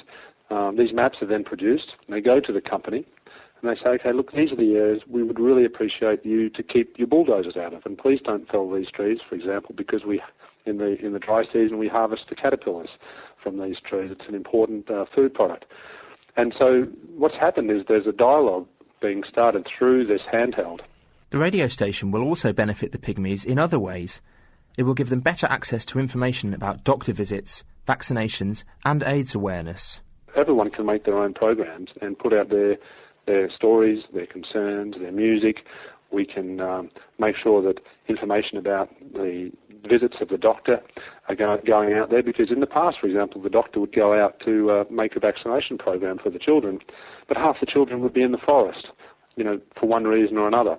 [0.51, 3.05] Um, these maps are then produced, and they go to the company,
[3.61, 6.63] and they say, okay, look, these are the areas we would really appreciate you to
[6.63, 10.23] keep your bulldozers out of, and please don't fell these trees, for example, because we,
[10.65, 12.91] in the in the dry season, we harvest the caterpillars
[13.43, 14.11] from these trees.
[14.11, 15.67] It's an important uh, food product.
[16.37, 18.67] And so what's happened is there's a dialogue
[19.01, 20.81] being started through this handheld
[21.35, 24.21] the radio station will also benefit the pygmies in other ways.
[24.79, 29.99] It will give them better access to information about doctor visits, vaccinations, and AIDS awareness.
[30.37, 32.77] Everyone can make their own programs and put out their
[33.27, 35.65] their stories, their concerns, their music.
[36.13, 39.51] We can um, make sure that information about the
[39.91, 40.81] visits of the doctor
[41.29, 44.15] are go- going out there because in the past, for example, the doctor would go
[44.15, 46.79] out to uh, make a vaccination program for the children,
[47.27, 48.87] but half the children would be in the forest,
[49.35, 50.79] you know, for one reason or another.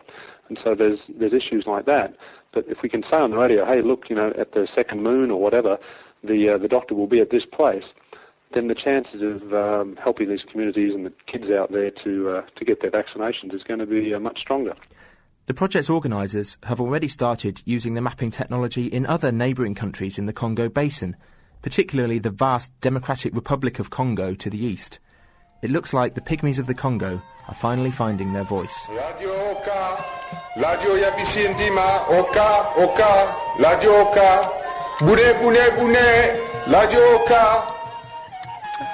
[0.50, 2.16] And so there's there's issues like that.
[2.54, 5.04] But if we can say on the radio, hey, look, you know, at the second
[5.04, 5.78] moon or whatever,
[6.24, 7.84] the uh, the doctor will be at this place,
[8.54, 12.42] then the chances of um, helping these communities and the kids out there to uh,
[12.58, 14.74] to get their vaccinations is going to be uh, much stronger.
[15.48, 20.26] The project's organisers have already started using the mapping technology in other neighbouring countries in
[20.26, 21.16] the Congo Basin,
[21.62, 25.00] particularly the vast Democratic Republic of Congo to the east.
[25.62, 28.88] It looks like the pygmies of the Congo are finally finding their voice.
[28.90, 29.62] Radio
[30.56, 34.52] Oka, Radio Yabisi Ndima, Oka, Oka, Radio Oka,
[35.00, 37.72] Bune, Bune, Bune, Radio Oka.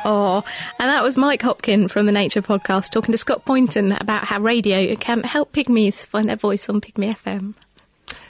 [0.05, 0.43] Oh,
[0.79, 4.39] and that was Mike Hopkin from the Nature Podcast talking to Scott Poynton about how
[4.39, 7.55] radio can help pygmies find their voice on Pygmy FM.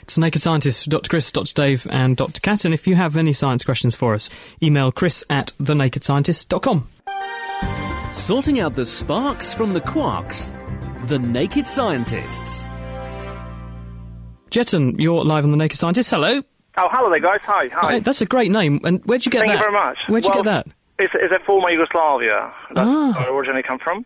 [0.02, 1.08] It's the Naked Scientists, Dr.
[1.08, 1.54] Chris, Dr.
[1.54, 2.40] Dave, and Dr.
[2.40, 2.64] Kat.
[2.64, 4.30] And if you have any science questions for us,
[4.62, 6.88] email chris at thenakedscientist.com.
[8.12, 10.50] Sorting out the sparks from the quarks.
[11.08, 12.64] The Naked Scientists.
[14.52, 16.10] Jeton, you're live on The Naked Scientist.
[16.10, 16.42] Hello.
[16.76, 17.40] Oh, hello there, guys.
[17.44, 18.00] Hi, hi.
[18.00, 18.80] that's a great name.
[18.84, 19.54] And where'd you get Thank that?
[19.54, 19.96] you very much.
[20.08, 20.66] Where'd you get that?
[20.98, 22.52] It's, it's a former Yugoslavia.
[22.74, 23.12] That's Ah.
[23.18, 24.04] where I originally come from.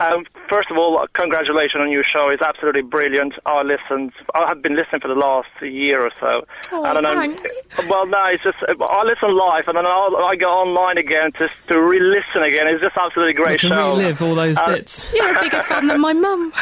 [0.00, 2.28] Um, first of all, congratulations on your show.
[2.30, 3.34] It's absolutely brilliant.
[3.46, 4.12] I listened.
[4.34, 6.44] I have been listening for the last year or so.
[6.72, 7.14] Oh, I don't know.
[7.18, 7.62] thanks.
[7.88, 11.54] Well, no, it's just I listen live, and then I'll, I go online again just
[11.68, 12.66] to re-listen again.
[12.68, 13.76] It's just absolutely great to show.
[13.96, 15.12] relive all those Uh, bits.
[15.14, 16.52] You're a bigger fan than my mum.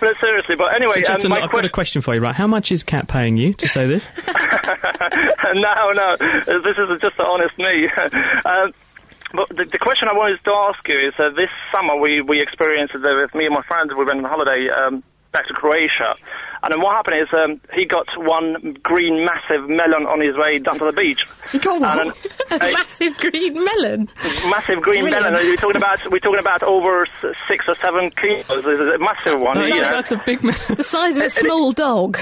[0.00, 2.34] But seriously, but anyway, So, um, my I've got a question for you, right?
[2.34, 4.06] How much is Kat paying you to say this?
[5.54, 7.88] no, no, this is just the honest me.
[8.44, 8.72] um,
[9.32, 12.40] but the, the question I wanted to ask you is uh, this summer we, we
[12.40, 13.92] experienced it with me and my friends.
[13.96, 16.14] We went on holiday um, back to Croatia.
[16.62, 20.58] And then what happened is um, he got one green massive melon on his way
[20.58, 21.20] down to the beach.
[21.50, 22.12] He got one?
[22.52, 24.08] A massive green melon.
[24.48, 25.32] massive green Brilliant.
[25.32, 25.46] melon.
[25.48, 27.06] We're talking about we're talking about over
[27.48, 28.44] six or seven kilos.
[28.48, 29.56] It's a massive one.
[29.56, 30.54] That's, you that's a big man.
[30.76, 32.16] The size of a small dog.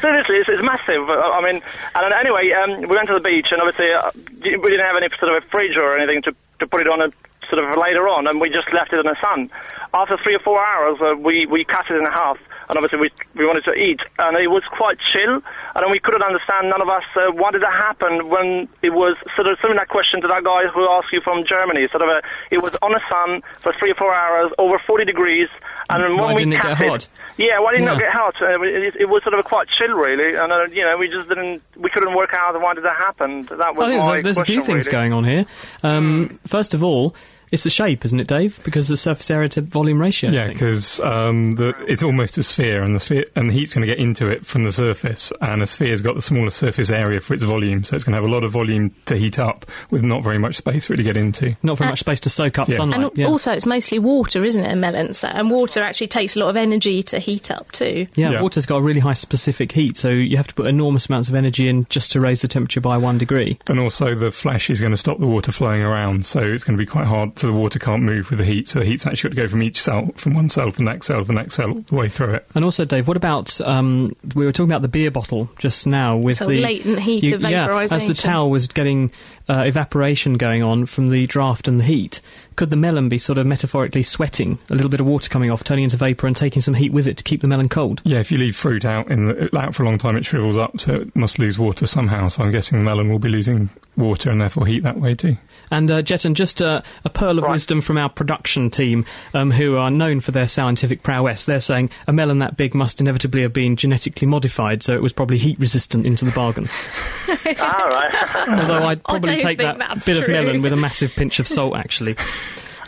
[0.00, 1.08] Seriously, it's, it's massive.
[1.08, 1.60] Uh, I mean,
[1.94, 4.96] and then anyway, um, we went to the beach, and obviously uh, we didn't have
[4.96, 7.10] any sort of a fridge or anything to, to put it on a,
[7.50, 9.50] sort of later on, and we just left it in the sun.
[9.92, 12.38] After three or four hours, uh, we we cut it in half,
[12.70, 15.34] and obviously we we wanted to eat, and it was quite chill,
[15.74, 16.70] and then we couldn't understand.
[16.70, 20.22] None of us uh, why did that happen when it was sort of similar question
[20.22, 21.88] to that guy who asked you from Germany.
[21.88, 25.04] Sort of a, it was on the sun for three or four hours, over 40
[25.04, 25.48] degrees,
[25.90, 27.08] and Why we didn't it get hot?
[27.36, 28.06] yeah, why did it not Yeah.
[28.06, 28.34] get hot?
[28.40, 31.08] Uh, it, it was sort of a quite chill, really, and uh, you know, we
[31.08, 33.42] just didn't, we couldn't work out why did that happen.
[33.46, 34.96] That was I think there's, a- few things really.
[34.96, 35.46] going on here.
[35.82, 37.14] Um, First of all,
[37.52, 38.60] it's the shape, isn't it, Dave?
[38.64, 40.30] Because the surface area to volume ratio.
[40.30, 41.56] Yeah, because um,
[41.88, 44.46] it's almost a sphere, and the sphere and the heat's going to get into it
[44.46, 47.96] from the surface, and a sphere's got the smallest surface area for its volume, so
[47.96, 50.56] it's going to have a lot of volume to heat up with not very much
[50.56, 51.56] space for it to get into.
[51.62, 52.76] Not very much space to soak up Yeah.
[52.76, 53.00] sunlight.
[53.00, 53.26] And yeah.
[53.26, 55.12] also, it's mostly water, isn't it, a melon?
[55.24, 58.06] And water actually takes a lot of energy to heat up too.
[58.14, 58.42] yeah, Yeah.
[58.42, 61.34] water's got a really high specific heat, so you have to put enormous amounts of
[61.34, 63.58] energy in just to raise the temperature by one degree.
[63.66, 66.76] And also, the flash is going to stop the water flowing around, so it's going
[66.76, 67.36] to be quite hard.
[67.40, 68.68] So the water can't move with the heat.
[68.68, 70.82] So the heat's actually got to go from each cell, from one cell to the
[70.82, 72.46] next cell to the next cell, all the way through it.
[72.54, 76.18] And also, Dave, what about um, we were talking about the beer bottle just now
[76.18, 77.78] with So the latent heat of vaporization?
[77.78, 79.10] Yeah, as the towel was getting
[79.50, 82.20] uh, evaporation going on from the draft and the heat.
[82.54, 85.64] Could the melon be sort of metaphorically sweating, a little bit of water coming off,
[85.64, 88.00] turning into vapor, and taking some heat with it to keep the melon cold?
[88.04, 90.56] Yeah, if you leave fruit out in the, out for a long time, it shrivels
[90.56, 92.28] up, so it must lose water somehow.
[92.28, 95.36] So I'm guessing the melon will be losing water and therefore heat that way too.
[95.70, 99.76] And uh, Jetton, just uh, a pearl of wisdom from our production team, um, who
[99.76, 101.44] are known for their scientific prowess.
[101.44, 105.12] They're saying a melon that big must inevitably have been genetically modified, so it was
[105.12, 106.68] probably heat resistant into the bargain.
[107.28, 108.48] All right.
[108.48, 111.46] Although I'd probably don't take that that's bit of melon with a massive pinch of
[111.46, 112.16] salt, actually.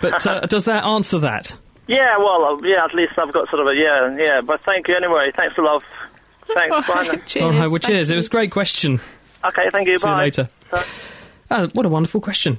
[0.01, 1.57] But uh, does that answer that?
[1.87, 4.41] yeah, well, uh, yeah, at least I've got sort of a yeah, yeah.
[4.41, 5.31] But thank you anyway.
[5.37, 5.83] Thanks a lot.
[6.55, 6.89] Thanks.
[6.89, 7.03] Bye.
[7.05, 7.15] now.
[7.27, 7.43] cheers.
[7.43, 8.11] All right, well, thank cheers.
[8.11, 9.01] It was a great question.
[9.45, 9.99] Okay, thank you.
[9.99, 10.17] See bye.
[10.17, 10.49] you later.
[11.51, 12.59] Oh, what a wonderful question.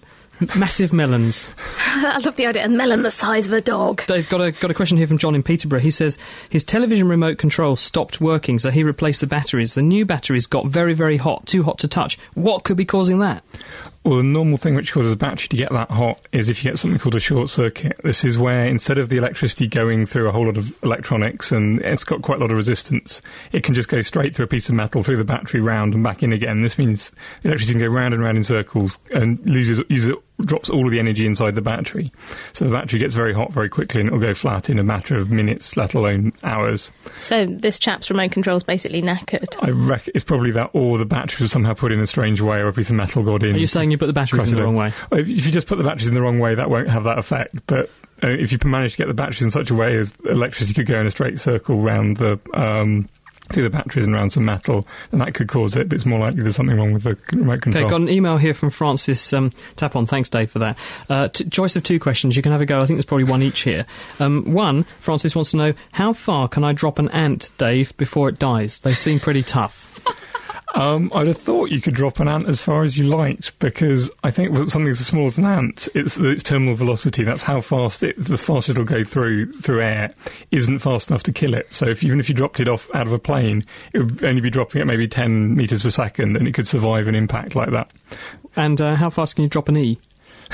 [0.51, 1.47] M- Massive melons.
[1.77, 2.65] I love the idea.
[2.65, 4.05] A melon the size of a dog.
[4.07, 5.79] Dave got a got a question here from John in Peterborough.
[5.79, 6.17] He says
[6.49, 9.73] his television remote control stopped working, so he replaced the batteries.
[9.73, 12.17] The new batteries got very very hot, too hot to touch.
[12.33, 13.43] What could be causing that?
[14.05, 16.69] Well, the normal thing which causes a battery to get that hot is if you
[16.69, 17.97] get something called a short circuit.
[18.03, 21.79] This is where instead of the electricity going through a whole lot of electronics and
[21.79, 23.21] it's got quite a lot of resistance,
[23.53, 26.03] it can just go straight through a piece of metal, through the battery, round and
[26.03, 26.61] back in again.
[26.63, 27.11] This means
[27.43, 30.91] the electricity can go round and round in circles and loses, uses, drops all of
[30.91, 32.11] the energy inside the battery.
[32.53, 35.17] So the battery gets very hot very quickly and it'll go flat in a matter
[35.17, 36.91] of minutes, let alone hours.
[37.19, 39.55] So this chap's remote control's basically knackered.
[39.61, 42.59] I reckon it's probably that or the battery was somehow put in a strange way
[42.59, 43.55] or a piece of metal got in.
[43.55, 44.93] Are you saying you put the batteries in the wrong way?
[45.11, 47.17] If if you just put the batteries in the wrong way, that won't have that
[47.17, 47.55] effect.
[47.67, 47.89] But
[48.23, 50.87] uh, if you manage to get the batteries in such a way as electricity could
[50.87, 53.09] go in a straight circle round the um,
[53.51, 55.89] through the batteries and around some metal, then that could cause it.
[55.89, 57.85] But it's more likely there's something wrong with the remote control.
[57.85, 60.07] Okay, got an email here from Francis um, Tapon.
[60.07, 60.77] Thanks, Dave, for that.
[61.09, 62.35] Uh, t- choice of two questions.
[62.35, 62.77] You can have a go.
[62.77, 63.85] I think there's probably one each here.
[64.19, 68.29] Um, one, Francis wants to know how far can I drop an ant, Dave, before
[68.29, 68.79] it dies?
[68.79, 69.99] They seem pretty tough.
[70.73, 74.09] Um, I'd have thought you could drop an ant as far as you liked because
[74.23, 77.23] I think something as small as an ant, it's its terminal velocity.
[77.23, 80.13] That's how fast it, the fastest it'll go through through air,
[80.49, 81.71] isn't fast enough to kill it.
[81.71, 84.41] So if even if you dropped it off out of a plane, it would only
[84.41, 87.69] be dropping at maybe 10 meters per second, and it could survive an impact like
[87.69, 87.91] that.
[88.55, 89.99] And uh, how fast can you drop an E?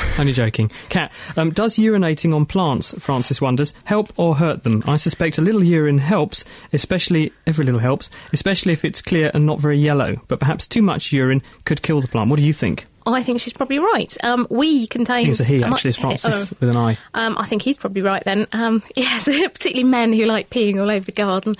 [0.17, 0.71] Only joking.
[0.89, 4.83] Kat, um, does urinating on plants, Francis wonders, help or hurt them?
[4.85, 9.45] I suspect a little urine helps, especially, every little helps, especially if it's clear and
[9.45, 10.17] not very yellow.
[10.27, 12.29] But perhaps too much urine could kill the plant.
[12.29, 12.85] What do you think?
[13.13, 14.15] I think she's probably right.
[14.23, 15.29] Um, we contain.
[15.29, 15.89] It's a he, actually.
[15.89, 16.57] It's Francis oh.
[16.59, 16.97] with an I.
[17.13, 18.47] Um, I think he's probably right then.
[18.51, 21.55] Um, yes, particularly men who like peeing all over the garden.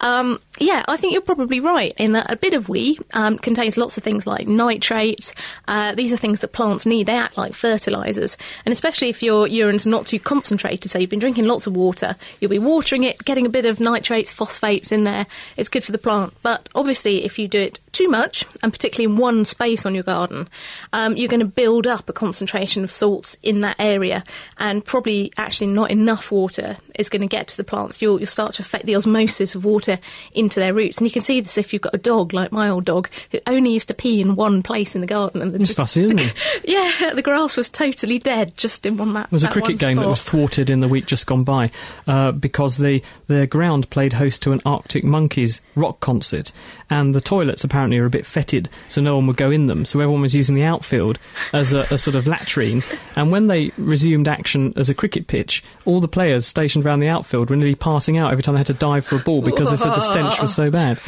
[0.00, 3.76] Um, yeah, I think you're probably right in that a bit of wee um, contains
[3.76, 5.32] lots of things like nitrates.
[5.66, 7.06] Uh, these are things that plants need.
[7.06, 8.36] They act like fertilizers.
[8.64, 12.16] And especially if your urine's not too concentrated, so you've been drinking lots of water,
[12.40, 15.26] you'll be watering it, getting a bit of nitrates, phosphates in there.
[15.56, 16.34] It's good for the plant.
[16.42, 20.04] But obviously, if you do it too much, and particularly in one space on your
[20.04, 20.48] garden,
[20.92, 24.24] um, you're going to build up a concentration of salts in that area,
[24.58, 28.02] and probably actually not enough water is going to get to the plants.
[28.02, 29.98] You'll, you'll start to affect the osmosis of water
[30.32, 30.98] into their roots.
[30.98, 33.38] And you can see this if you've got a dog, like my old dog, who
[33.46, 35.40] only used to pee in one place in the garden.
[35.40, 36.30] And It's just, fussy, isn't he?
[36.64, 39.30] yeah, the grass was totally dead just in one that.
[39.30, 41.70] There was a cricket game that was thwarted in the week just gone by
[42.06, 46.52] uh, because the their ground played host to an Arctic Monkeys rock concert,
[46.90, 49.84] and the toilets apparently are a bit fetid, so no one would go in them.
[49.84, 51.18] So everyone was using the outfield
[51.52, 52.84] as a, a sort of latrine.
[53.16, 57.08] And when they resumed action as a cricket pitch, all the players stationed around the
[57.08, 59.70] outfield were nearly passing out every time they had to dive for a ball because
[59.70, 61.00] they said the stench was so bad.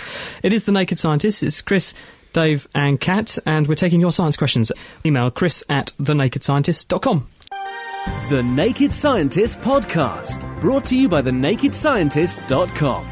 [0.42, 1.42] It is the Naked Scientist.
[1.42, 1.94] It's Chris.
[2.32, 4.70] Dave and Kat, and we're taking your science questions.
[5.04, 7.26] Email chris at thenakedscientist.com.
[8.28, 13.04] The Naked Scientist Podcast, brought to you by thenakedscientist.com.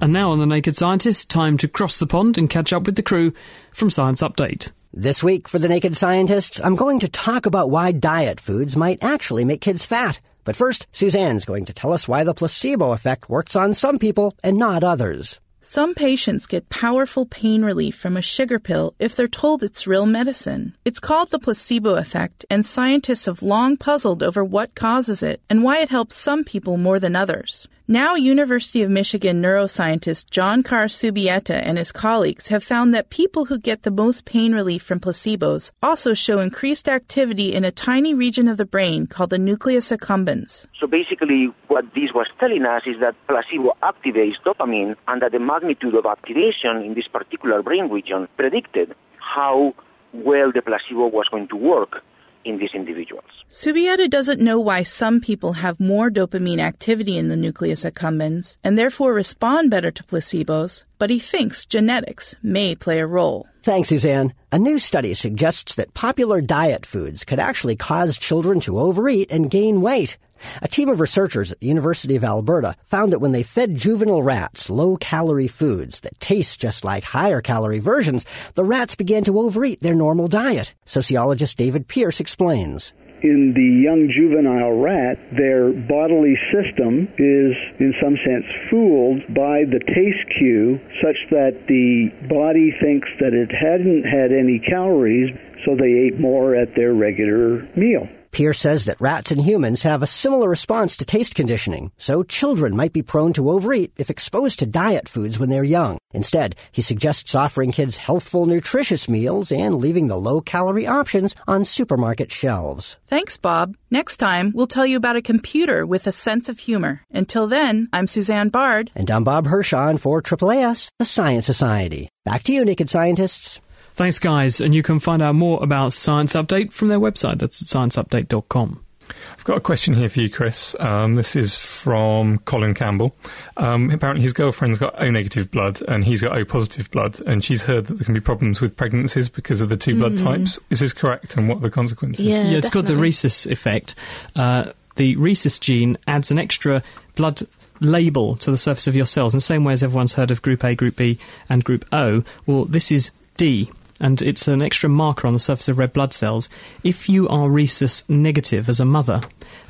[0.00, 2.94] And now on The Naked Scientist, time to cross the pond and catch up with
[2.94, 3.32] the crew
[3.72, 4.70] from Science Update.
[4.94, 9.02] This week for The Naked Scientists, I'm going to talk about why diet foods might
[9.02, 10.18] actually make kids fat.
[10.44, 14.34] But first, Suzanne's going to tell us why the placebo effect works on some people
[14.42, 15.40] and not others.
[15.60, 20.06] Some patients get powerful pain relief from a sugar pill if they're told it's real
[20.06, 20.74] medicine.
[20.86, 25.62] It's called the placebo effect, and scientists have long puzzled over what causes it and
[25.62, 27.68] why it helps some people more than others.
[27.90, 33.58] Now, University of Michigan neuroscientist Jon-Kar Zubieta and his colleagues have found that people who
[33.58, 38.46] get the most pain relief from placebos also show increased activity in a tiny region
[38.46, 40.66] of the brain called the nucleus accumbens.
[40.78, 45.38] So basically, what this was telling us is that placebo activates dopamine and that the
[45.38, 49.72] magnitude of activation in this particular brain region predicted how
[50.12, 52.02] well the placebo was going to work
[52.48, 53.24] in these individuals.
[53.50, 58.76] Zubieta doesn't know why some people have more dopamine activity in the nucleus accumbens and
[58.76, 63.46] therefore respond better to placebos, but he thinks genetics may play a role.
[63.62, 64.32] Thanks, Suzanne.
[64.50, 69.50] A new study suggests that popular diet foods could actually cause children to overeat and
[69.50, 70.16] gain weight.
[70.62, 74.22] A team of researchers at the University of Alberta found that when they fed juvenile
[74.22, 78.24] rats low calorie foods that taste just like higher calorie versions,
[78.54, 80.74] the rats began to overeat their normal diet.
[80.84, 82.92] Sociologist David Pierce explains.
[83.22, 89.80] in the young juvenile rat, their bodily system is, in some sense, fooled by the
[89.80, 95.34] taste cue such that the body thinks that it hadn't had any calories,
[95.64, 98.06] so they ate more at their regular meal.
[98.30, 102.76] Pierce says that rats and humans have a similar response to taste conditioning, so children
[102.76, 105.98] might be prone to overeat if exposed to diet foods when they're young.
[106.12, 111.64] Instead, he suggests offering kids healthful, nutritious meals and leaving the low calorie options on
[111.64, 112.98] supermarket shelves.
[113.06, 113.76] Thanks, Bob.
[113.90, 117.02] Next time, we'll tell you about a computer with a sense of humor.
[117.10, 118.90] Until then, I'm Suzanne Bard.
[118.94, 122.08] And I'm Bob Hershon for AAAS, the Science Society.
[122.24, 123.60] Back to you, Naked Scientists.
[123.98, 127.40] Thanks, guys, and you can find out more about Science Update from their website.
[127.40, 128.84] That's at scienceupdate.com.
[129.32, 130.76] I've got a question here for you, Chris.
[130.78, 133.16] Um, this is from Colin Campbell.
[133.56, 137.44] Um, apparently, his girlfriend's got O negative blood and he's got O positive blood, and
[137.44, 140.22] she's heard that there can be problems with pregnancies because of the two blood Mm.
[140.22, 140.60] types.
[140.70, 142.24] Is this correct, and what are the consequences?
[142.24, 143.96] Yeah, yeah it's called the rhesus effect.
[144.36, 146.84] Uh, the rhesus gene adds an extra
[147.16, 147.40] blood
[147.80, 150.40] label to the surface of your cells in the same way as everyone's heard of
[150.40, 151.18] group A, group B,
[151.48, 152.22] and group O.
[152.46, 153.68] Well, this is D.
[154.00, 156.48] And it's an extra marker on the surface of red blood cells.
[156.84, 159.20] If you are rhesus negative as a mother,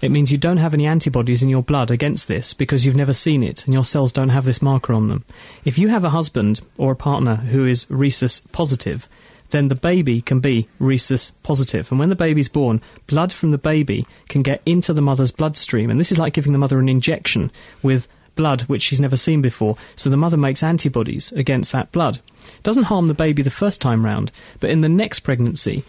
[0.03, 3.14] it means you don't have any antibodies in your blood against this because you've never
[3.14, 5.24] seen it and your cells don't have this marker on them.
[5.64, 9.09] If you have a husband or a partner who is rhesus positive,
[9.51, 11.91] then the baby can be rhesus positive.
[11.91, 15.91] And when the baby's born, blood from the baby can get into the mother's bloodstream.
[15.91, 17.51] And this is like giving the mother an injection
[17.83, 18.09] with
[18.39, 19.76] blood which she's never seen before.
[19.97, 22.20] So the mother makes antibodies against that blood.
[22.62, 25.84] Doesn't harm the baby the first time round, but in the next pregnancy,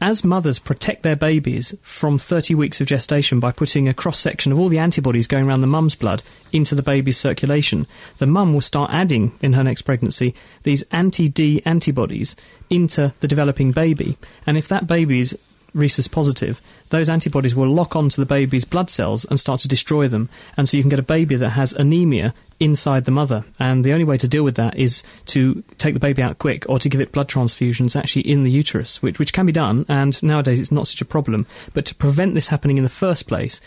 [0.00, 4.50] as mothers protect their babies from 30 weeks of gestation by putting a cross section
[4.50, 6.22] of all the antibodies going around the mum's blood
[6.52, 7.86] into the baby's circulation,
[8.16, 12.34] the mum will start adding in her next pregnancy these anti D antibodies
[12.70, 14.16] into the developing baby.
[14.46, 15.36] And if that baby's
[15.74, 20.08] rhesus positive, those antibodies will lock onto the baby's blood cells and start to destroy
[20.08, 20.28] them.
[20.56, 23.44] And so you can get a baby that has anemia inside the mother.
[23.58, 26.68] And the only way to deal with that is to take the baby out quick
[26.68, 29.86] or to give it blood transfusions actually in the uterus, which, which can be done.
[29.88, 31.46] And nowadays it's not such a problem.
[31.72, 33.60] But to prevent this happening in the first place,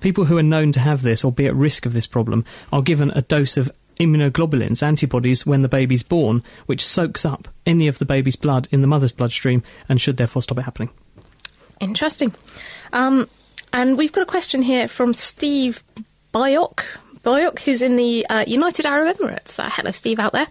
[0.00, 2.82] people who are known to have this or be at risk of this problem are
[2.82, 3.70] given a dose of
[4.00, 8.80] immunoglobulins, antibodies, when the baby's born, which soaks up any of the baby's blood in
[8.80, 10.90] the mother's bloodstream and should therefore stop it happening.
[11.82, 12.34] Interesting.
[12.92, 13.28] Um,
[13.72, 15.82] and we've got a question here from Steve
[16.32, 16.84] Bayok.
[17.24, 19.58] Bayok, who's in the uh, United Arab Emirates.
[19.58, 20.46] Uh, hello, Steve, out there.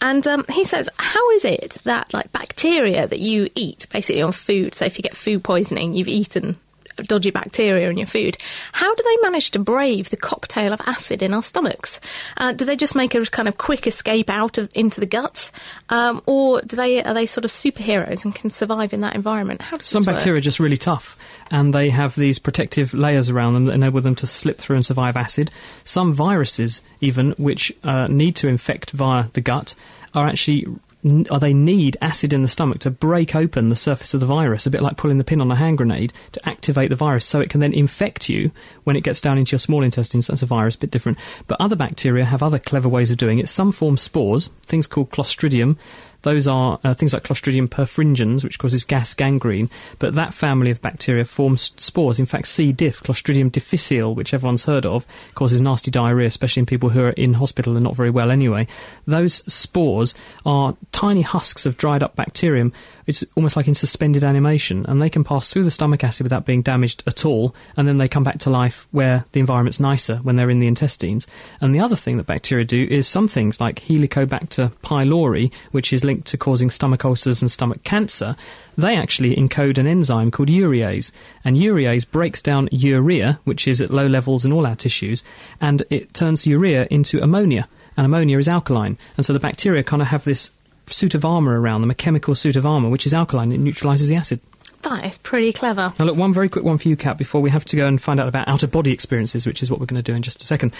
[0.00, 4.32] And um, he says, how is it that like bacteria that you eat, basically on
[4.32, 6.58] food, so if you get food poisoning, you've eaten
[6.96, 8.36] dodgy bacteria in your food.
[8.72, 12.00] How do they manage to brave the cocktail of acid in our stomachs?
[12.36, 15.52] Uh, do they just make a kind of quick escape out of into the guts,
[15.88, 19.62] um, or do they are they sort of superheroes and can survive in that environment?
[19.80, 21.16] Some bacteria are just really tough,
[21.50, 24.86] and they have these protective layers around them that enable them to slip through and
[24.86, 25.50] survive acid.
[25.84, 29.74] Some viruses, even which uh, need to infect via the gut,
[30.14, 30.66] are actually
[31.04, 34.66] or they need acid in the stomach to break open the surface of the virus,
[34.66, 37.40] a bit like pulling the pin on a hand grenade to activate the virus so
[37.40, 38.50] it can then infect you
[38.84, 40.28] when it gets down into your small intestines.
[40.28, 41.18] That's a virus, a bit different.
[41.48, 43.48] But other bacteria have other clever ways of doing it.
[43.48, 45.76] Some form spores, things called Clostridium.
[46.22, 49.70] Those are uh, things like Clostridium perfringens, which causes gas gangrene.
[49.98, 52.18] But that family of bacteria forms spores.
[52.18, 52.72] In fact, C.
[52.72, 57.10] diff, Clostridium difficile, which everyone's heard of, causes nasty diarrhea, especially in people who are
[57.10, 58.66] in hospital and not very well anyway.
[59.06, 60.14] Those spores
[60.46, 62.72] are tiny husks of dried up bacterium.
[63.06, 66.46] It's almost like in suspended animation, and they can pass through the stomach acid without
[66.46, 70.16] being damaged at all, and then they come back to life where the environment's nicer
[70.18, 71.26] when they're in the intestines.
[71.60, 76.04] And the other thing that bacteria do is some things like Helicobacter pylori, which is
[76.04, 78.36] linked to causing stomach ulcers and stomach cancer,
[78.76, 81.10] they actually encode an enzyme called urease.
[81.44, 85.22] And urease breaks down urea, which is at low levels in all our tissues,
[85.60, 87.68] and it turns urea into ammonia.
[87.96, 88.96] And ammonia is alkaline.
[89.16, 90.50] And so the bacteria kind of have this
[90.86, 93.52] suit of armour around them, a chemical suit of armour, which is alkaline.
[93.52, 94.40] It neutralises the acid.
[94.82, 95.92] That is pretty clever.
[95.98, 98.02] Now, look, one very quick one for you, Kat, before we have to go and
[98.02, 100.22] find out about out of body experiences, which is what we're going to do in
[100.22, 100.74] just a second.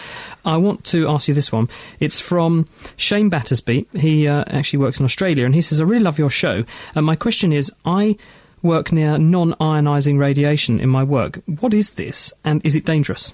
[0.44, 1.68] I want to ask you this one.
[2.00, 3.86] It's from Shane Battersby.
[3.94, 6.64] He uh, actually works in Australia, and he says, I really love your show.
[6.94, 8.16] And my question is, I
[8.62, 11.40] work near non ionising radiation in my work.
[11.46, 13.32] What is this, and is it dangerous?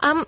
[0.00, 0.26] Um,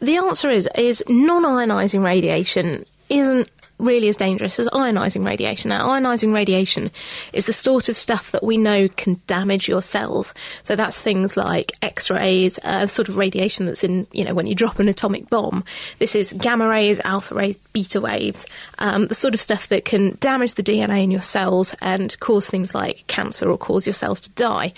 [0.00, 3.48] the answer is is non-ionizing radiation isn't
[3.82, 5.70] really as dangerous as ionizing radiation.
[5.70, 6.90] Now, ionizing radiation
[7.32, 10.32] is the sort of stuff that we know can damage your cells.
[10.62, 14.54] So that's things like X-rays, uh, sort of radiation that's in, you know, when you
[14.54, 15.64] drop an atomic bomb.
[15.98, 18.46] This is gamma rays, alpha rays, beta waves,
[18.78, 22.46] um, the sort of stuff that can damage the DNA in your cells and cause
[22.46, 24.72] things like cancer or cause your cells to die.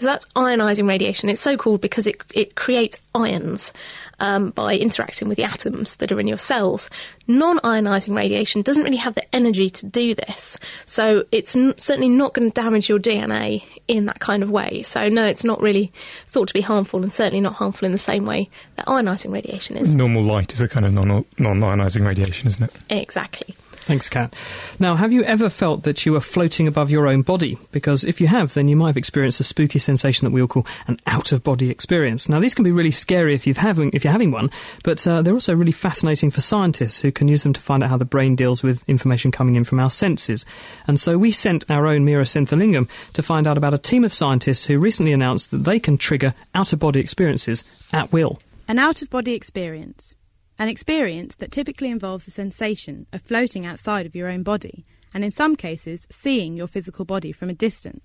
[0.00, 1.28] So that's ionizing radiation.
[1.28, 3.72] It's so called because it it creates ions
[4.20, 6.90] um, by interacting with the atoms that are in your cells.
[7.26, 12.08] Non ionizing radiation doesn't really have the energy to do this, so it's n- certainly
[12.08, 14.82] not going to damage your DNA in that kind of way.
[14.82, 15.92] So, no, it's not really
[16.28, 19.76] thought to be harmful, and certainly not harmful in the same way that ionizing radiation
[19.76, 19.94] is.
[19.94, 22.72] Normal light is a kind of non ionizing radiation, isn't it?
[22.90, 23.54] Exactly.
[23.88, 24.34] Thanks, Kat.
[24.78, 27.56] Now, have you ever felt that you were floating above your own body?
[27.72, 30.46] Because if you have, then you might have experienced a spooky sensation that we all
[30.46, 32.28] call an out-of-body experience.
[32.28, 34.50] Now, these can be really scary if, you've having, if you're having one,
[34.84, 37.88] but uh, they're also really fascinating for scientists who can use them to find out
[37.88, 40.44] how the brain deals with information coming in from our senses.
[40.86, 44.12] And so we sent our own Meera Senthilingam to find out about a team of
[44.12, 47.64] scientists who recently announced that they can trigger out-of-body experiences
[47.94, 48.38] at will.
[48.68, 50.14] An out of body experience.
[50.60, 54.84] An experience that typically involves the sensation of floating outside of your own body,
[55.14, 58.02] and in some cases, seeing your physical body from a distance.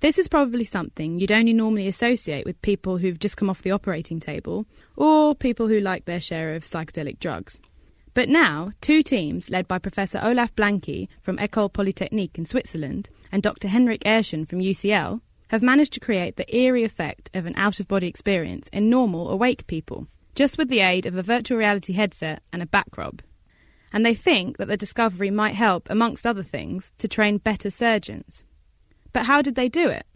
[0.00, 3.70] This is probably something you'd only normally associate with people who've just come off the
[3.70, 7.58] operating table, or people who like their share of psychedelic drugs.
[8.12, 13.42] But now, two teams led by Professor Olaf Blanke from Ecole Polytechnique in Switzerland and
[13.42, 13.68] Dr.
[13.68, 17.88] Henrik Ehrsson from UCL have managed to create the eerie effect of an out of
[17.88, 22.42] body experience in normal, awake people just with the aid of a virtual reality headset
[22.52, 23.22] and a back rub.
[23.92, 28.44] And they think that the discovery might help, amongst other things, to train better surgeons.
[29.12, 30.06] But how did they do it?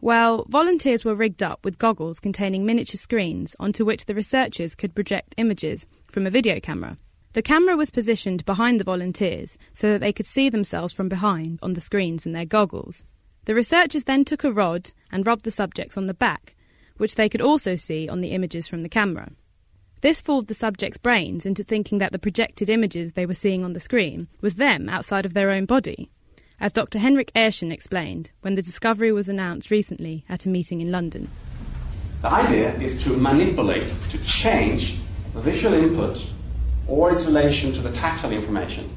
[0.00, 4.94] Well, volunteers were rigged up with goggles containing miniature screens onto which the researchers could
[4.94, 6.98] project images from a video camera.
[7.32, 11.58] The camera was positioned behind the volunteers so that they could see themselves from behind
[11.62, 13.02] on the screens in their goggles.
[13.46, 16.54] The researchers then took a rod and rubbed the subjects on the back,
[16.96, 19.32] which they could also see on the images from the camera.
[20.04, 23.72] This fooled the subjects' brains into thinking that the projected images they were seeing on
[23.72, 26.10] the screen was them outside of their own body.
[26.60, 26.98] as Dr.
[26.98, 31.30] Henrik Ehrsson explained when the discovery was announced recently at a meeting in London.
[32.20, 34.98] The idea is to manipulate, to change
[35.32, 36.22] the visual input
[36.86, 38.94] or its relation to the tactile information.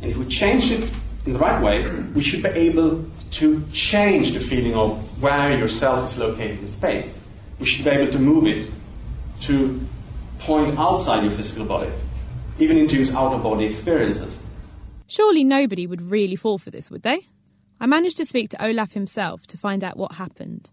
[0.00, 0.90] And if we change it
[1.26, 6.12] in the right way, we should be able to change the feeling of where yourself
[6.12, 7.14] is located in space.
[7.58, 8.70] We should be able to move it
[9.42, 9.86] to
[10.46, 11.90] point outside your physical body,
[12.60, 14.38] even induce out of body experiences.
[15.08, 17.26] Surely nobody would really fall for this, would they?
[17.80, 20.70] I managed to speak to Olaf himself to find out what happened.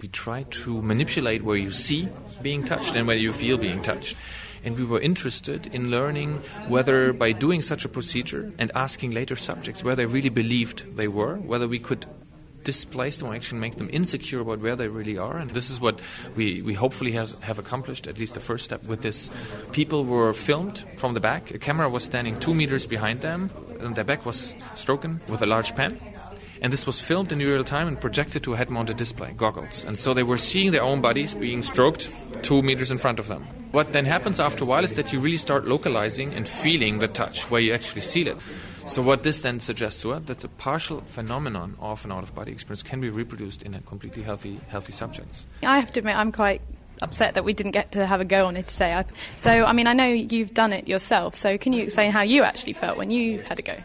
[0.00, 2.10] We try to manipulate where you see
[2.42, 4.16] being touched and where you feel being touched.
[4.62, 6.34] And we were interested in learning
[6.68, 11.08] whether by doing such a procedure and asking later subjects where they really believed they
[11.08, 12.04] were, whether we could
[12.66, 15.38] displace them or actually make them insecure about where they really are.
[15.38, 16.00] And this is what
[16.34, 19.30] we, we hopefully has, have accomplished, at least the first step with this.
[19.72, 21.52] People were filmed from the back.
[21.52, 23.50] A camera was standing two meters behind them,
[23.80, 25.98] and their back was stroken with a large pen.
[26.60, 29.84] And this was filmed in real time and projected to a head mounted display, goggles.
[29.84, 32.10] And so they were seeing their own bodies being stroked
[32.42, 33.46] two meters in front of them.
[33.70, 37.08] What then happens after a while is that you really start localizing and feeling the
[37.08, 38.38] touch where you actually feel it.
[38.86, 42.34] So what this then suggests to us that the partial phenomenon of an out of
[42.34, 45.44] body experience can be reproduced in a completely healthy healthy subjects.
[45.64, 46.62] I have to admit I'm quite
[47.02, 49.04] upset that we didn't get to have a go on it today.
[49.38, 51.34] So I mean I know you've done it yourself.
[51.34, 53.76] So can you explain how you actually felt when you had a go?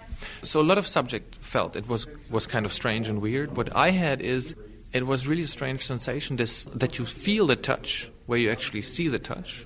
[0.44, 3.58] So a lot of subjects felt it was was kind of strange and weird.
[3.58, 4.56] What I had is
[4.94, 8.84] it was really a strange sensation this that you feel the touch where you actually
[8.84, 9.66] see the touch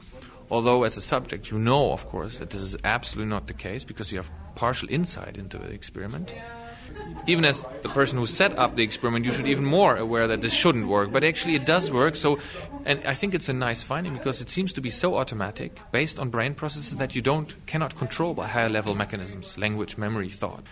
[0.52, 3.84] Although, as a subject, you know, of course, that this is absolutely not the case
[3.84, 6.34] because you have partial insight into the experiment.
[7.28, 10.42] Even as the person who set up the experiment, you should even more aware that
[10.42, 11.12] this shouldn't work.
[11.12, 12.16] But actually, it does work.
[12.16, 12.40] So,
[12.86, 16.20] and I think it's a nice finding because it seems to be so automatic, based
[16.20, 20.64] on brain processes that you don't cannot control by higher level mechanisms, language, memory, thought.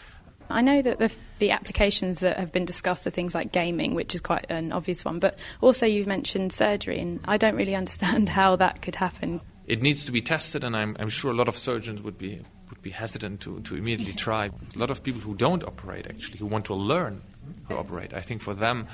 [0.49, 4.13] I know that the, the applications that have been discussed are things like gaming, which
[4.13, 8.29] is quite an obvious one, but also you've mentioned surgery, and I don't really understand
[8.29, 11.47] how that could happen it needs to be tested, and I'm, I'm, sure a lot
[11.47, 12.41] of surgeons would be
[12.83, 14.47] be hesitant to, to immediately try.
[14.75, 17.21] A lot of people who don't operate actually who want to learn
[17.69, 18.13] to operate.
[18.13, 18.87] I think for them,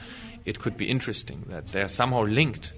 [0.45, 2.73] it could be interesting that they are somehow linked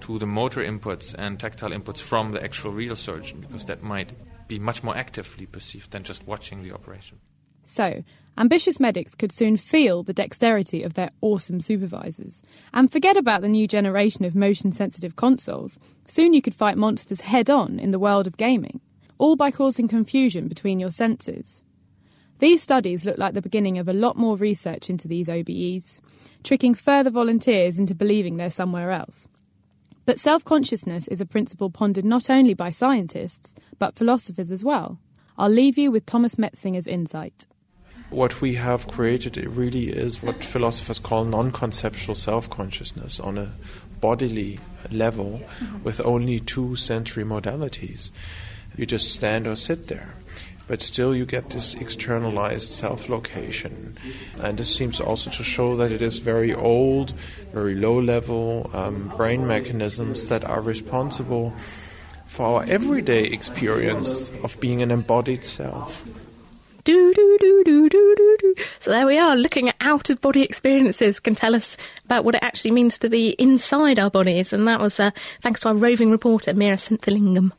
[0.00, 4.12] to the motor inputs and tactile inputs from the actual real surgeon, because that might
[4.48, 7.18] be much more actively perceived than just watching the operation.
[7.64, 8.04] So,
[8.38, 12.42] ambitious medics could soon feel the dexterity of their awesome supervisors.
[12.72, 15.78] And forget about the new generation of motion sensitive consoles.
[16.06, 18.80] Soon you could fight monsters head on in the world of gaming,
[19.18, 21.62] all by causing confusion between your senses.
[22.38, 26.00] These studies look like the beginning of a lot more research into these OBEs,
[26.44, 29.26] tricking further volunteers into believing they're somewhere else.
[30.04, 34.98] But self consciousness is a principle pondered not only by scientists, but philosophers as well.
[35.38, 37.46] I'll leave you with Thomas Metzinger's insight.
[38.10, 43.50] What we have created really is what philosophers call non-conceptual self-consciousness on a
[44.00, 44.60] bodily
[44.92, 45.40] level
[45.82, 48.10] with only two sensory modalities.
[48.76, 50.14] You just stand or sit there.
[50.68, 53.96] But still, you get this externalized self location.
[54.40, 57.12] And this seems also to show that it is very old,
[57.52, 61.54] very low level um, brain mechanisms that are responsible
[62.26, 66.04] for our everyday experience of being an embodied self.
[66.82, 68.54] Do, do, do, do, do, do, do.
[68.78, 72.36] So there we are, looking at out of body experiences can tell us about what
[72.36, 74.52] it actually means to be inside our bodies.
[74.52, 75.10] And that was uh,
[75.42, 77.52] thanks to our roving reporter, Meera Senthilingam.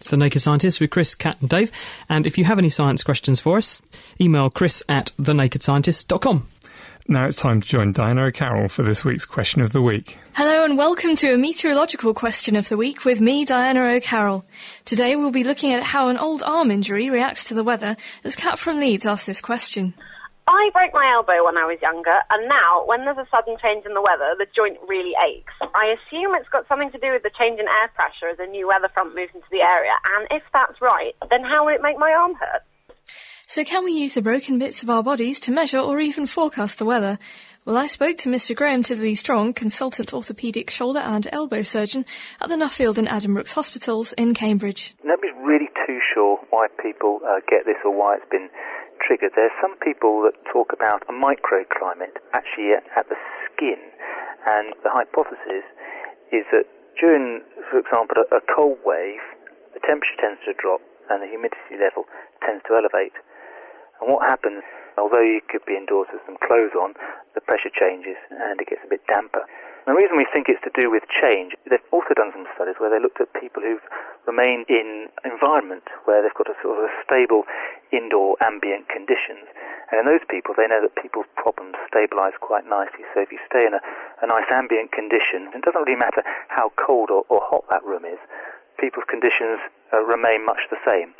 [0.00, 1.72] So, Naked Scientists with Chris, Kat, and Dave.
[2.08, 3.80] And if you have any science questions for us,
[4.20, 6.48] email chris at thenakedscientist.com.
[7.06, 10.18] Now it's time to join Diana O'Carroll for this week's question of the week.
[10.32, 14.46] Hello and welcome to a meteorological question of the week with me, Diana O'Carroll.
[14.86, 18.34] Today we'll be looking at how an old arm injury reacts to the weather as
[18.34, 19.92] Kat from Leeds asked this question.
[20.46, 23.86] I broke my elbow when I was younger, and now, when there's a sudden change
[23.86, 25.56] in the weather, the joint really aches.
[25.72, 28.46] I assume it's got something to do with the change in air pressure as a
[28.46, 31.82] new weather front moves into the area, and if that's right, then how would it
[31.82, 32.62] make my arm hurt?
[33.46, 36.78] So can we use the broken bits of our bodies to measure or even forecast
[36.78, 37.18] the weather?
[37.64, 38.54] Well, I spoke to Mr.
[38.54, 42.04] Graham Tytherleigh-Strong, consultant orthopaedic shoulder and elbow surgeon
[42.40, 44.94] at the Nuffield and Addenbrooke's hospitals in Cambridge.
[45.04, 48.48] Nobody's really too sure why people uh, get this or why it's been
[49.06, 49.36] triggered.
[49.36, 53.78] There's some people that talk about a microclimate actually at the skin,
[54.48, 55.64] and the hypothesis
[56.32, 56.64] is that
[56.98, 59.22] during, for example, a cold wave,
[59.76, 60.80] the temperature tends to drop
[61.10, 62.08] and the humidity level
[62.40, 63.12] tends to elevate.
[64.00, 64.64] And what happens,
[64.96, 66.94] although you could be indoors with some clothes on,
[67.34, 69.44] the pressure changes and it gets a bit damper.
[69.84, 72.80] And the reason we think it's to do with change, they've also done some studies
[72.80, 73.84] where they looked at people who've
[74.24, 77.44] remained in environment where they've got a sort of a stable
[77.92, 79.44] indoor ambient conditions.
[79.92, 83.04] And in those people, they know that people's problems stabilize quite nicely.
[83.12, 83.82] So if you stay in a,
[84.24, 88.08] a nice ambient condition, it doesn't really matter how cold or, or hot that room
[88.08, 88.18] is,
[88.80, 89.60] people's conditions
[89.92, 91.12] uh, remain much the same.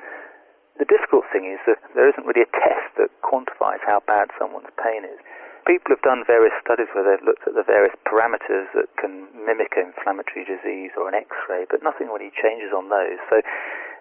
[0.81, 4.73] The difficult thing is that there isn't really a test that quantifies how bad someone's
[4.81, 5.21] pain is.
[5.67, 9.73] People have done various studies where they've looked at the various parameters that can mimic
[9.77, 13.17] an inflammatory disease or an X-ray, but nothing really changes on those.
[13.31, 13.41] So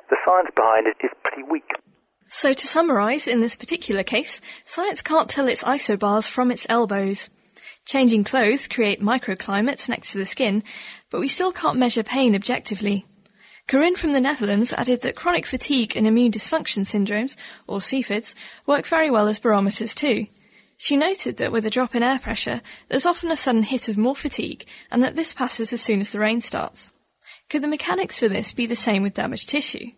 [0.10, 1.72] the science behind it is pretty weak.
[2.28, 7.30] So to summarise, in this particular case, science can't tell its isobars from its elbows.
[7.86, 10.64] Changing clothes create microclimates next to the skin,
[11.10, 13.06] but we still can't measure pain objectively.
[13.68, 17.38] Corinne from the Netherlands added that chronic fatigue and immune dysfunction syndromes,
[17.68, 18.36] or CFIDs,
[18.66, 20.28] work very well as barometers too.
[20.84, 22.60] She noted that with a drop in air pressure,
[22.90, 26.12] there's often a sudden hit of more fatigue, and that this passes as soon as
[26.12, 26.92] the rain starts.
[27.50, 29.92] Could the mechanics for this be the same with damaged tissue?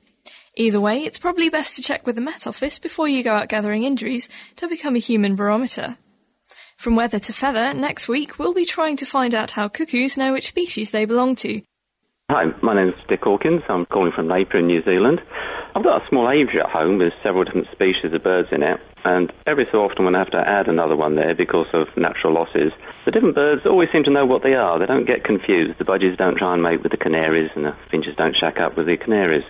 [0.56, 3.50] Either way, it's probably best to check with the Met Office before you go out
[3.50, 5.98] gathering injuries to become a human barometer.
[6.78, 10.34] From weather to feather, next week we'll be trying to find out how cuckoos know
[10.34, 11.64] which species they belong to.
[12.30, 13.64] Hi, my name is Dick Hawkins.
[13.70, 15.20] I'm calling from Napier in New Zealand.
[15.76, 18.80] I've got a small aviary at home with several different species of birds in it,
[19.04, 22.32] and every so often when I have to add another one there because of natural
[22.32, 22.72] losses,
[23.04, 24.80] the different birds always seem to know what they are.
[24.80, 25.78] They don't get confused.
[25.78, 28.78] The budgies don't try and mate with the canaries, and the finches don't shack up
[28.78, 29.44] with the canaries.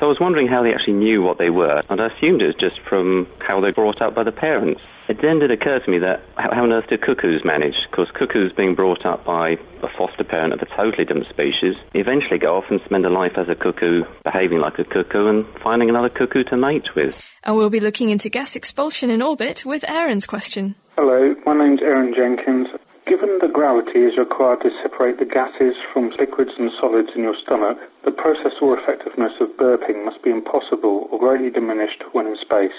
[0.00, 2.48] So I was wondering how they actually knew what they were, and I assumed it
[2.48, 4.80] was just from how they were brought up by the parents.
[5.08, 7.74] It then did occur to me that how, how on earth do cuckoos manage?
[7.90, 12.38] Because cuckoos being brought up by a foster parent of a totally different species eventually
[12.38, 15.88] go off and spend a life as a cuckoo, behaving like a cuckoo, and finding
[15.88, 17.18] another cuckoo to mate with.
[17.44, 20.76] And we'll be looking into gas expulsion in orbit with Aaron's question.
[20.96, 22.68] Hello, my name's Aaron Jenkins.
[23.06, 27.34] Given the gravity is required to separate the gases from liquids and solids in your
[27.42, 32.36] stomach, the process or effectiveness of burping must be impossible or greatly diminished when in
[32.36, 32.76] space.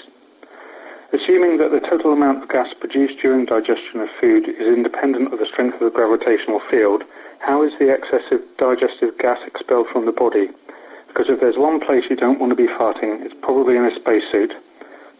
[1.12, 5.38] Assuming that the total amount of gas produced during digestion of food is independent of
[5.38, 7.04] the strength of the gravitational field,
[7.44, 10.48] how is the excessive digestive gas expelled from the body?
[11.12, 13.92] Because if there's one place you don't want to be farting, it's probably in a
[13.92, 14.56] spacesuit.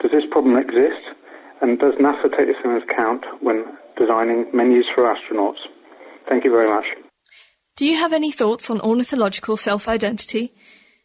[0.01, 1.05] Does this problem exist?
[1.61, 3.65] And does NASA take this into account when
[4.01, 5.61] designing menus for astronauts?
[6.27, 6.87] Thank you very much.
[7.77, 10.55] Do you have any thoughts on ornithological self-identity?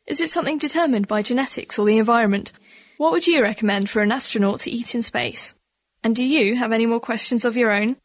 [0.08, 2.54] Is it something determined by genetics or the environment?
[2.98, 5.54] What would you recommend for an astronaut to eat in space?
[6.04, 7.98] And do you have any more questions of your own?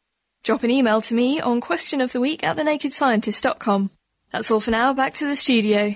[0.43, 3.91] Drop an email to me on questionoftheweek at thenakedscientist.com.
[4.33, 4.93] That's all for now.
[4.93, 5.95] Back to the studio.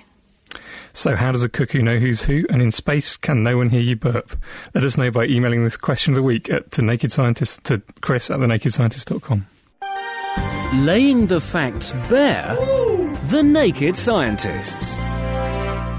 [0.95, 2.47] So, how does a cuckoo know who's who?
[2.49, 4.39] And in space, can no one hear you burp?
[4.75, 7.83] Let us know by emailing this question of the week at, to naked scientist to
[8.01, 9.47] Chris at thenakedscientist.com.
[10.85, 12.57] Laying the facts bare.
[13.25, 14.97] The Naked Scientists.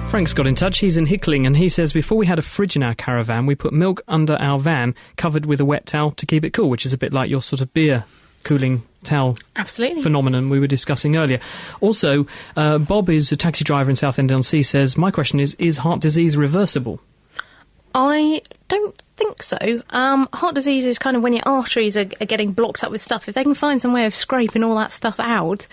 [0.10, 0.80] Frank's got in touch.
[0.80, 3.56] He's in Hickling, and he says before we had a fridge in our caravan, we
[3.56, 6.86] put milk under our van, covered with a wet towel to keep it cool, which
[6.86, 8.06] is a bit like your sort of beer
[8.44, 10.02] cooling towel Absolutely.
[10.02, 11.40] phenomenon we were discussing earlier.
[11.82, 14.64] Also, uh, Bob is a taxi driver in Southend-on-Sea.
[14.64, 17.02] Says my question is: Is heart disease reversible?
[18.00, 19.58] I don't think so.
[19.90, 23.02] Um, heart disease is kind of when your arteries are, are getting blocked up with
[23.02, 23.28] stuff.
[23.28, 25.66] If they can find some way of scraping all that stuff out,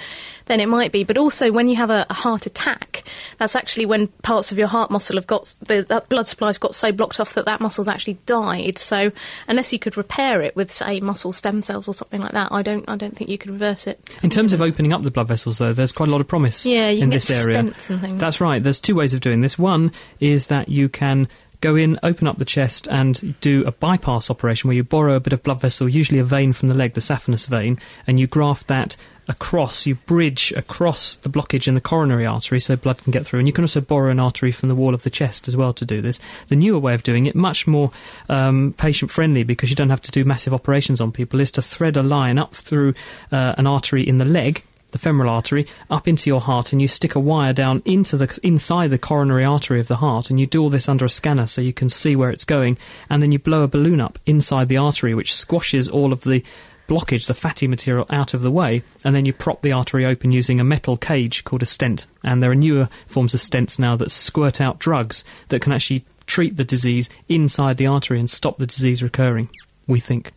[0.46, 1.04] then it might be.
[1.04, 3.04] But also, when you have a, a heart attack,
[3.36, 6.74] that's actually when parts of your heart muscle have got the that blood supply's got
[6.74, 8.78] so blocked off that that muscle's actually died.
[8.78, 9.12] So,
[9.46, 12.62] unless you could repair it with, say, muscle stem cells or something like that, I
[12.62, 14.16] don't, I don't think you could reverse it.
[14.22, 16.64] In terms of opening up the blood vessels, though, there's quite a lot of promise
[16.64, 17.58] Yeah, you in can this get area.
[17.62, 18.18] stents and things.
[18.20, 18.62] That's right.
[18.62, 19.58] There's two ways of doing this.
[19.58, 21.28] One is that you can
[21.60, 25.20] go in, open up the chest, and do a bypass operation where you borrow a
[25.20, 28.26] bit of blood vessel, usually a vein from the leg, the saphenous vein, and you
[28.26, 28.96] graft that
[29.28, 33.38] across, you bridge across the blockage in the coronary artery so blood can get through.
[33.38, 35.72] And you can also borrow an artery from the wall of the chest as well
[35.74, 36.20] to do this.
[36.48, 37.90] The newer way of doing it, much more
[38.28, 41.62] um, patient friendly because you don't have to do massive operations on people, is to
[41.62, 42.94] thread a line up through
[43.32, 44.62] uh, an artery in the leg
[44.94, 48.38] the femoral artery up into your heart and you stick a wire down into the
[48.44, 51.48] inside the coronary artery of the heart and you do all this under a scanner
[51.48, 52.78] so you can see where it's going
[53.10, 56.44] and then you blow a balloon up inside the artery which squashes all of the
[56.86, 60.30] blockage the fatty material out of the way and then you prop the artery open
[60.30, 62.06] using a metal cage called a stent.
[62.22, 66.04] And there are newer forms of stents now that squirt out drugs that can actually
[66.28, 69.50] treat the disease inside the artery and stop the disease recurring
[69.88, 70.30] we think.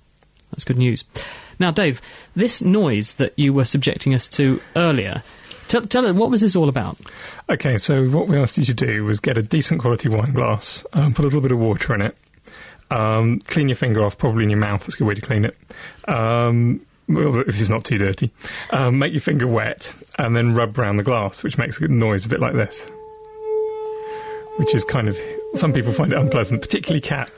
[0.49, 1.03] That's good news
[1.59, 2.01] now, Dave,
[2.35, 5.23] this noise that you were subjecting us to earlier,
[5.67, 6.97] tell, tell us, what was this all about?
[7.49, 10.85] Okay, so what we asked you to do was get a decent quality wine glass,
[10.93, 12.17] um, put a little bit of water in it,
[12.91, 15.45] um, clean your finger off, probably in your mouth, that's a good way to clean
[15.45, 15.57] it.
[16.07, 18.31] Um, well, if it's not too dirty,
[18.71, 22.25] um, make your finger wet and then rub around the glass, which makes a noise
[22.25, 22.85] a bit like this,
[24.57, 25.17] which is kind of
[25.55, 27.31] some people find it unpleasant, particularly cat.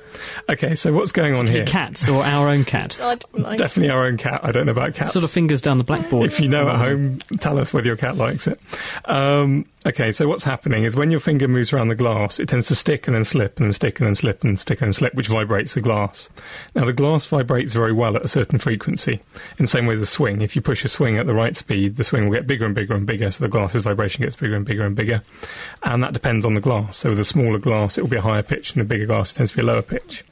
[0.47, 1.65] Okay, so what's going on here?
[1.65, 2.99] Cats or our own cat?
[3.01, 4.41] I don't like Definitely our own cat.
[4.43, 5.13] I don't know about cats.
[5.13, 6.31] Sort of fingers down the blackboard.
[6.31, 8.59] If you know at home, tell us whether your cat likes it.
[9.05, 12.67] Um, okay, so what's happening is when your finger moves around the glass, it tends
[12.67, 14.93] to stick and then slip and then stick and then slip and stick and then
[14.93, 16.29] slip, which vibrates the glass.
[16.75, 19.21] Now, the glass vibrates very well at a certain frequency.
[19.57, 21.55] In the same way as a swing, if you push a swing at the right
[21.55, 24.35] speed, the swing will get bigger and bigger and bigger, so the glass's vibration gets
[24.35, 25.21] bigger and bigger and bigger.
[25.83, 26.97] And that depends on the glass.
[26.97, 29.31] So with a smaller glass, it will be a higher pitch, and a bigger glass,
[29.31, 30.23] it tends to be a lower pitch.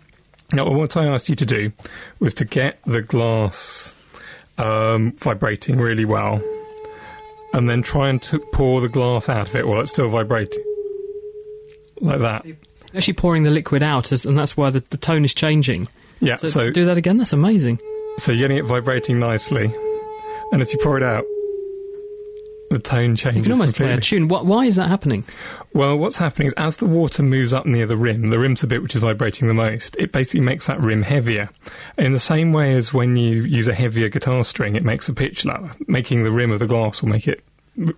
[0.54, 1.72] Now, what I asked you to do
[2.20, 3.94] was to get the glass
[4.58, 6.42] um, vibrating really well,
[7.54, 10.64] and then try and t- pour the glass out of it while it's still vibrating,
[12.00, 12.46] like that.
[12.96, 15.88] Actually pouring the liquid out, as, and that's why the, the tone is changing.
[16.22, 16.36] Yeah.
[16.36, 17.80] So, So, to do that again, that's amazing.
[18.18, 19.72] so you're getting it vibrating nicely,
[20.52, 21.26] and as you pour it out,
[22.78, 23.38] the tone changes.
[23.38, 24.28] You can almost play a tune.
[24.28, 25.24] Why is that happening?
[25.74, 28.68] Well, what's happening is as the water moves up near the rim, the rim's the
[28.68, 31.50] bit which is vibrating the most, it basically makes that rim heavier.
[31.98, 35.14] In the same way as when you use a heavier guitar string, it makes a
[35.14, 35.76] pitch lower.
[35.88, 37.44] Making the rim of the glass will make it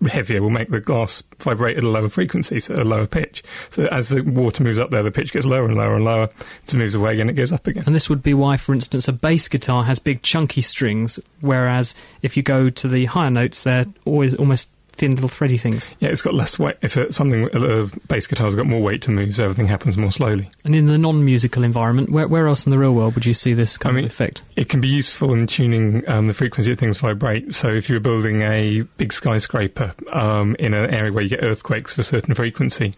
[0.08, 3.42] heavier, will make the glass vibrate at a lower frequency, so a lower pitch.
[3.70, 6.28] So as the water moves up there, the pitch gets lower and lower and lower.
[6.66, 7.84] It moves away again, it goes up again.
[7.86, 11.94] And this would be why, for instance, a bass guitar has big chunky strings, whereas
[12.22, 14.70] if you go to the higher notes, they're always almost
[15.00, 15.88] thin little thready things.
[15.98, 16.76] Yeah, it's got less weight.
[16.82, 20.12] If it's something, a bass guitar's got more weight to move, so everything happens more
[20.12, 20.50] slowly.
[20.62, 23.54] And in the non-musical environment, where, where else in the real world would you see
[23.54, 24.42] this kind I mean, of effect?
[24.56, 27.54] It can be useful in tuning um, the frequency that things vibrate.
[27.54, 31.94] So if you're building a big skyscraper um, in an area where you get earthquakes
[31.94, 32.92] for a certain frequency,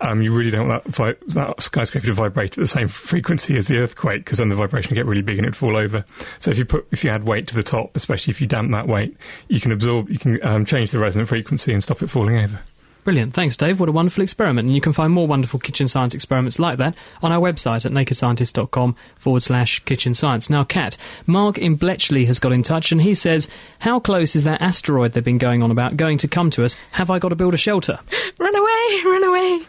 [0.00, 3.58] um, you really don't want that, vi- that skyscraper to vibrate at the same frequency
[3.58, 6.02] as the earthquake because then the vibration would get really big and it'd fall over.
[6.38, 8.70] So if you put if you add weight to the top, especially if you damp
[8.70, 11.41] that weight, you can absorb, you can um, change the resonant frequency
[11.74, 12.60] and stop it falling over.
[13.04, 13.34] Brilliant.
[13.34, 13.80] Thanks, Dave.
[13.80, 14.66] What a wonderful experiment.
[14.66, 17.90] And you can find more wonderful kitchen science experiments like that on our website at
[17.90, 20.48] nakedscientist.com forward slash kitchen science.
[20.48, 20.96] Now, Kat,
[21.26, 23.48] Mark in Bletchley has got in touch and he says,
[23.80, 26.76] How close is that asteroid they've been going on about going to come to us?
[26.92, 27.98] Have I got to build a shelter?
[28.38, 29.60] Run away, run away.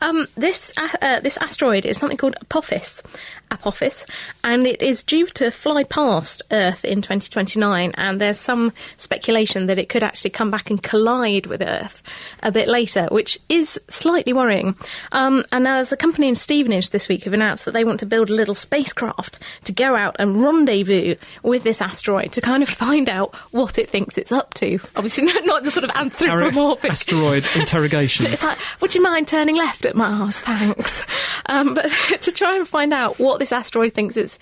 [0.00, 3.02] Um, this uh, uh, this asteroid is something called Apophis,
[3.50, 4.06] Apophis,
[4.42, 7.92] and it is due to fly past Earth in 2029.
[7.94, 12.02] And there's some speculation that it could actually come back and collide with Earth
[12.42, 14.76] a bit later, which is slightly worrying.
[15.12, 18.06] Um, and there's a company in Stevenage this week who've announced that they want to
[18.06, 22.68] build a little spacecraft to go out and rendezvous with this asteroid to kind of
[22.82, 24.78] find out what it thinks it's up to.
[24.96, 28.26] Obviously, not, not the sort of anthropomorphic Asteroid interrogation.
[28.26, 30.38] it's like, would you mind turning left at Mars?
[30.40, 31.04] Thanks.
[31.46, 31.88] Um, but
[32.20, 34.38] to try and find out what this asteroid thinks it's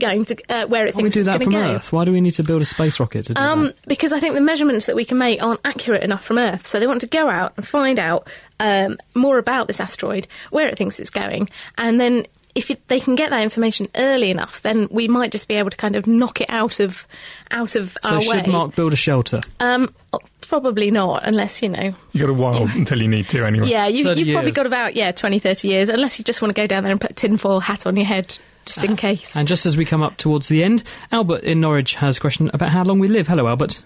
[0.00, 1.58] going to, uh, where it Why thinks it's going to go.
[1.74, 1.92] Earth?
[1.92, 3.76] Why do we need to build a space rocket to do Um, that?
[3.86, 6.66] because I think the measurements that we can make aren't accurate enough from Earth.
[6.66, 8.28] So they want to go out and find out
[8.60, 13.00] um, more about this asteroid, where it thinks it's going, and then if it, they
[13.00, 16.06] can get that information early enough, then we might just be able to kind of
[16.06, 17.06] knock it out of
[17.50, 18.52] out of So our should way.
[18.52, 19.40] Mark build a shelter?
[19.60, 19.94] Um,
[20.42, 21.94] probably not, unless you know.
[22.12, 23.68] You got a while until you need to anyway.
[23.68, 26.54] Yeah, you, 30 you've probably got about yeah 20, 30 years, unless you just want
[26.54, 29.34] to go down there and put a tinfoil hat on your head just in case.
[29.34, 32.50] And just as we come up towards the end, Albert in Norwich has a question
[32.52, 33.26] about how long we live.
[33.26, 33.82] Hello, Albert.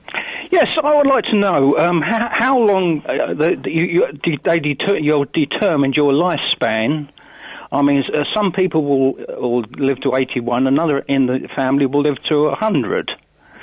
[0.56, 4.58] Yes, I would like to know um, how, how long uh, the, you, you, they
[4.58, 7.10] deter- you're determined your lifespan.
[7.70, 12.00] I mean, uh, some people will, will live to 81, another in the family will
[12.00, 13.10] live to 100.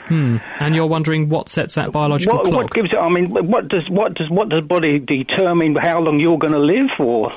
[0.06, 0.38] Hmm.
[0.60, 2.62] And you're wondering what sets that biological What, clock?
[2.64, 2.98] what gives it?
[2.98, 6.60] I mean, what does what does what does body determine how long you're going to
[6.60, 7.34] live for?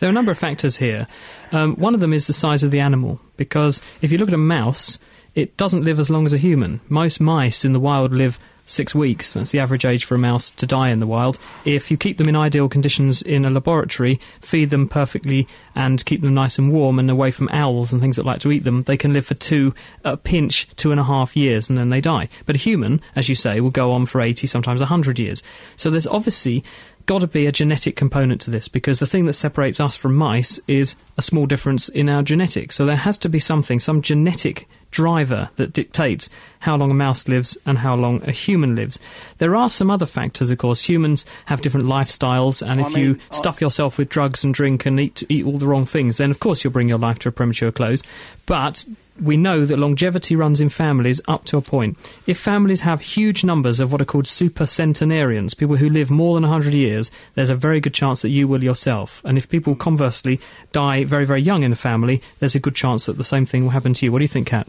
[0.00, 1.06] There are a number of factors here.
[1.52, 4.34] Um, one of them is the size of the animal, because if you look at
[4.34, 4.98] a mouse,
[5.36, 6.80] it doesn't live as long as a human.
[6.88, 9.32] Most mice in the wild live six weeks.
[9.32, 11.38] That's the average age for a mouse to die in the wild.
[11.64, 16.20] If you keep them in ideal conditions in a laboratory, feed them perfectly, and keep
[16.20, 18.82] them nice and warm and away from owls and things that like to eat them,
[18.82, 22.00] they can live for two, a pinch, two and a half years, and then they
[22.00, 22.28] die.
[22.44, 25.42] But a human, as you say, will go on for 80, sometimes 100 years.
[25.76, 26.64] So there's obviously
[27.06, 30.16] got to be a genetic component to this because the thing that separates us from
[30.16, 32.74] mice is a small difference in our genetics.
[32.74, 36.30] So there has to be something, some genetic driver that dictates
[36.60, 38.98] how long a mouse lives and how long a human lives.
[39.36, 40.88] There are some other factors, of course.
[40.88, 44.54] Humans have different lifestyles, and I if you mean, I- stuff yourself with drugs and
[44.54, 47.18] drink and eat eat all the wrong things, then of course you'll bring your life
[47.20, 48.02] to a premature close.
[48.46, 48.86] But
[49.20, 51.96] we know that longevity runs in families up to a point.
[52.26, 56.34] If families have huge numbers of what are called super centenarians, people who live more
[56.34, 59.22] than 100 years, there's a very good chance that you will yourself.
[59.24, 60.40] And if people conversely
[60.72, 63.62] die very, very young in a family, there's a good chance that the same thing
[63.62, 64.12] will happen to you.
[64.12, 64.68] What do you think, Kat?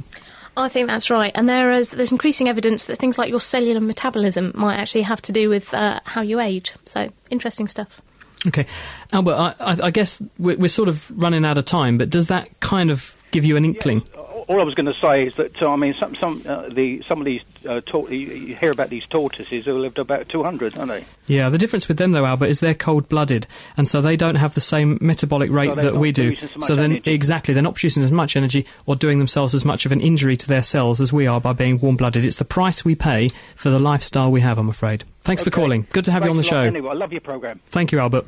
[0.55, 3.79] I think that's right, and there is there's increasing evidence that things like your cellular
[3.79, 6.73] metabolism might actually have to do with uh, how you age.
[6.85, 8.01] So interesting stuff.
[8.47, 8.65] Okay,
[9.13, 12.29] Albert, I, I, I guess we're, we're, sort of running out of time, but does
[12.29, 14.01] that kind of give you an inkling?
[14.15, 16.69] Yeah all I was going to say is that uh, I mean, some some uh,
[16.69, 20.77] the some of these uh, tor- you, hear about these tortoises who lived about 200,
[20.79, 21.05] aren't they?
[21.27, 23.45] Yeah, the difference with them though, Albert, is they're cold-blooded,
[23.75, 26.35] and so they don't have the same metabolic rate so that we do.
[26.61, 27.11] So then, energy.
[27.11, 30.37] exactly, they're not producing as much energy or doing themselves as much of an injury
[30.37, 32.23] to their cells as we are by being warm-blooded.
[32.23, 34.57] It's the price we pay for the lifestyle we have.
[34.57, 35.03] I'm afraid.
[35.21, 35.51] Thanks okay.
[35.51, 35.85] for calling.
[35.91, 36.59] Good to have Thanks you on the show.
[36.59, 37.59] Anyway, I love your program.
[37.65, 38.25] Thank you, Albert.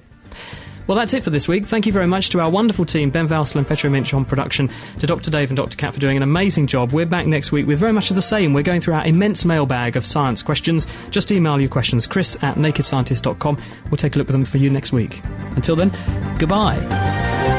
[0.90, 1.68] Well, that's it for this week.
[1.68, 4.72] Thank you very much to our wonderful team, Ben Valsler and Petro Minch on production,
[4.98, 5.30] to Dr.
[5.30, 5.78] Dave and Dr.
[5.78, 6.94] Kat for doing an amazing job.
[6.94, 8.54] We're back next week with very much of the same.
[8.54, 10.88] We're going through our immense mailbag of science questions.
[11.12, 13.62] Just email your questions, chris at nakedscientist.com.
[13.92, 15.22] We'll take a look at them for you next week.
[15.56, 15.96] Until then,
[16.40, 17.59] goodbye.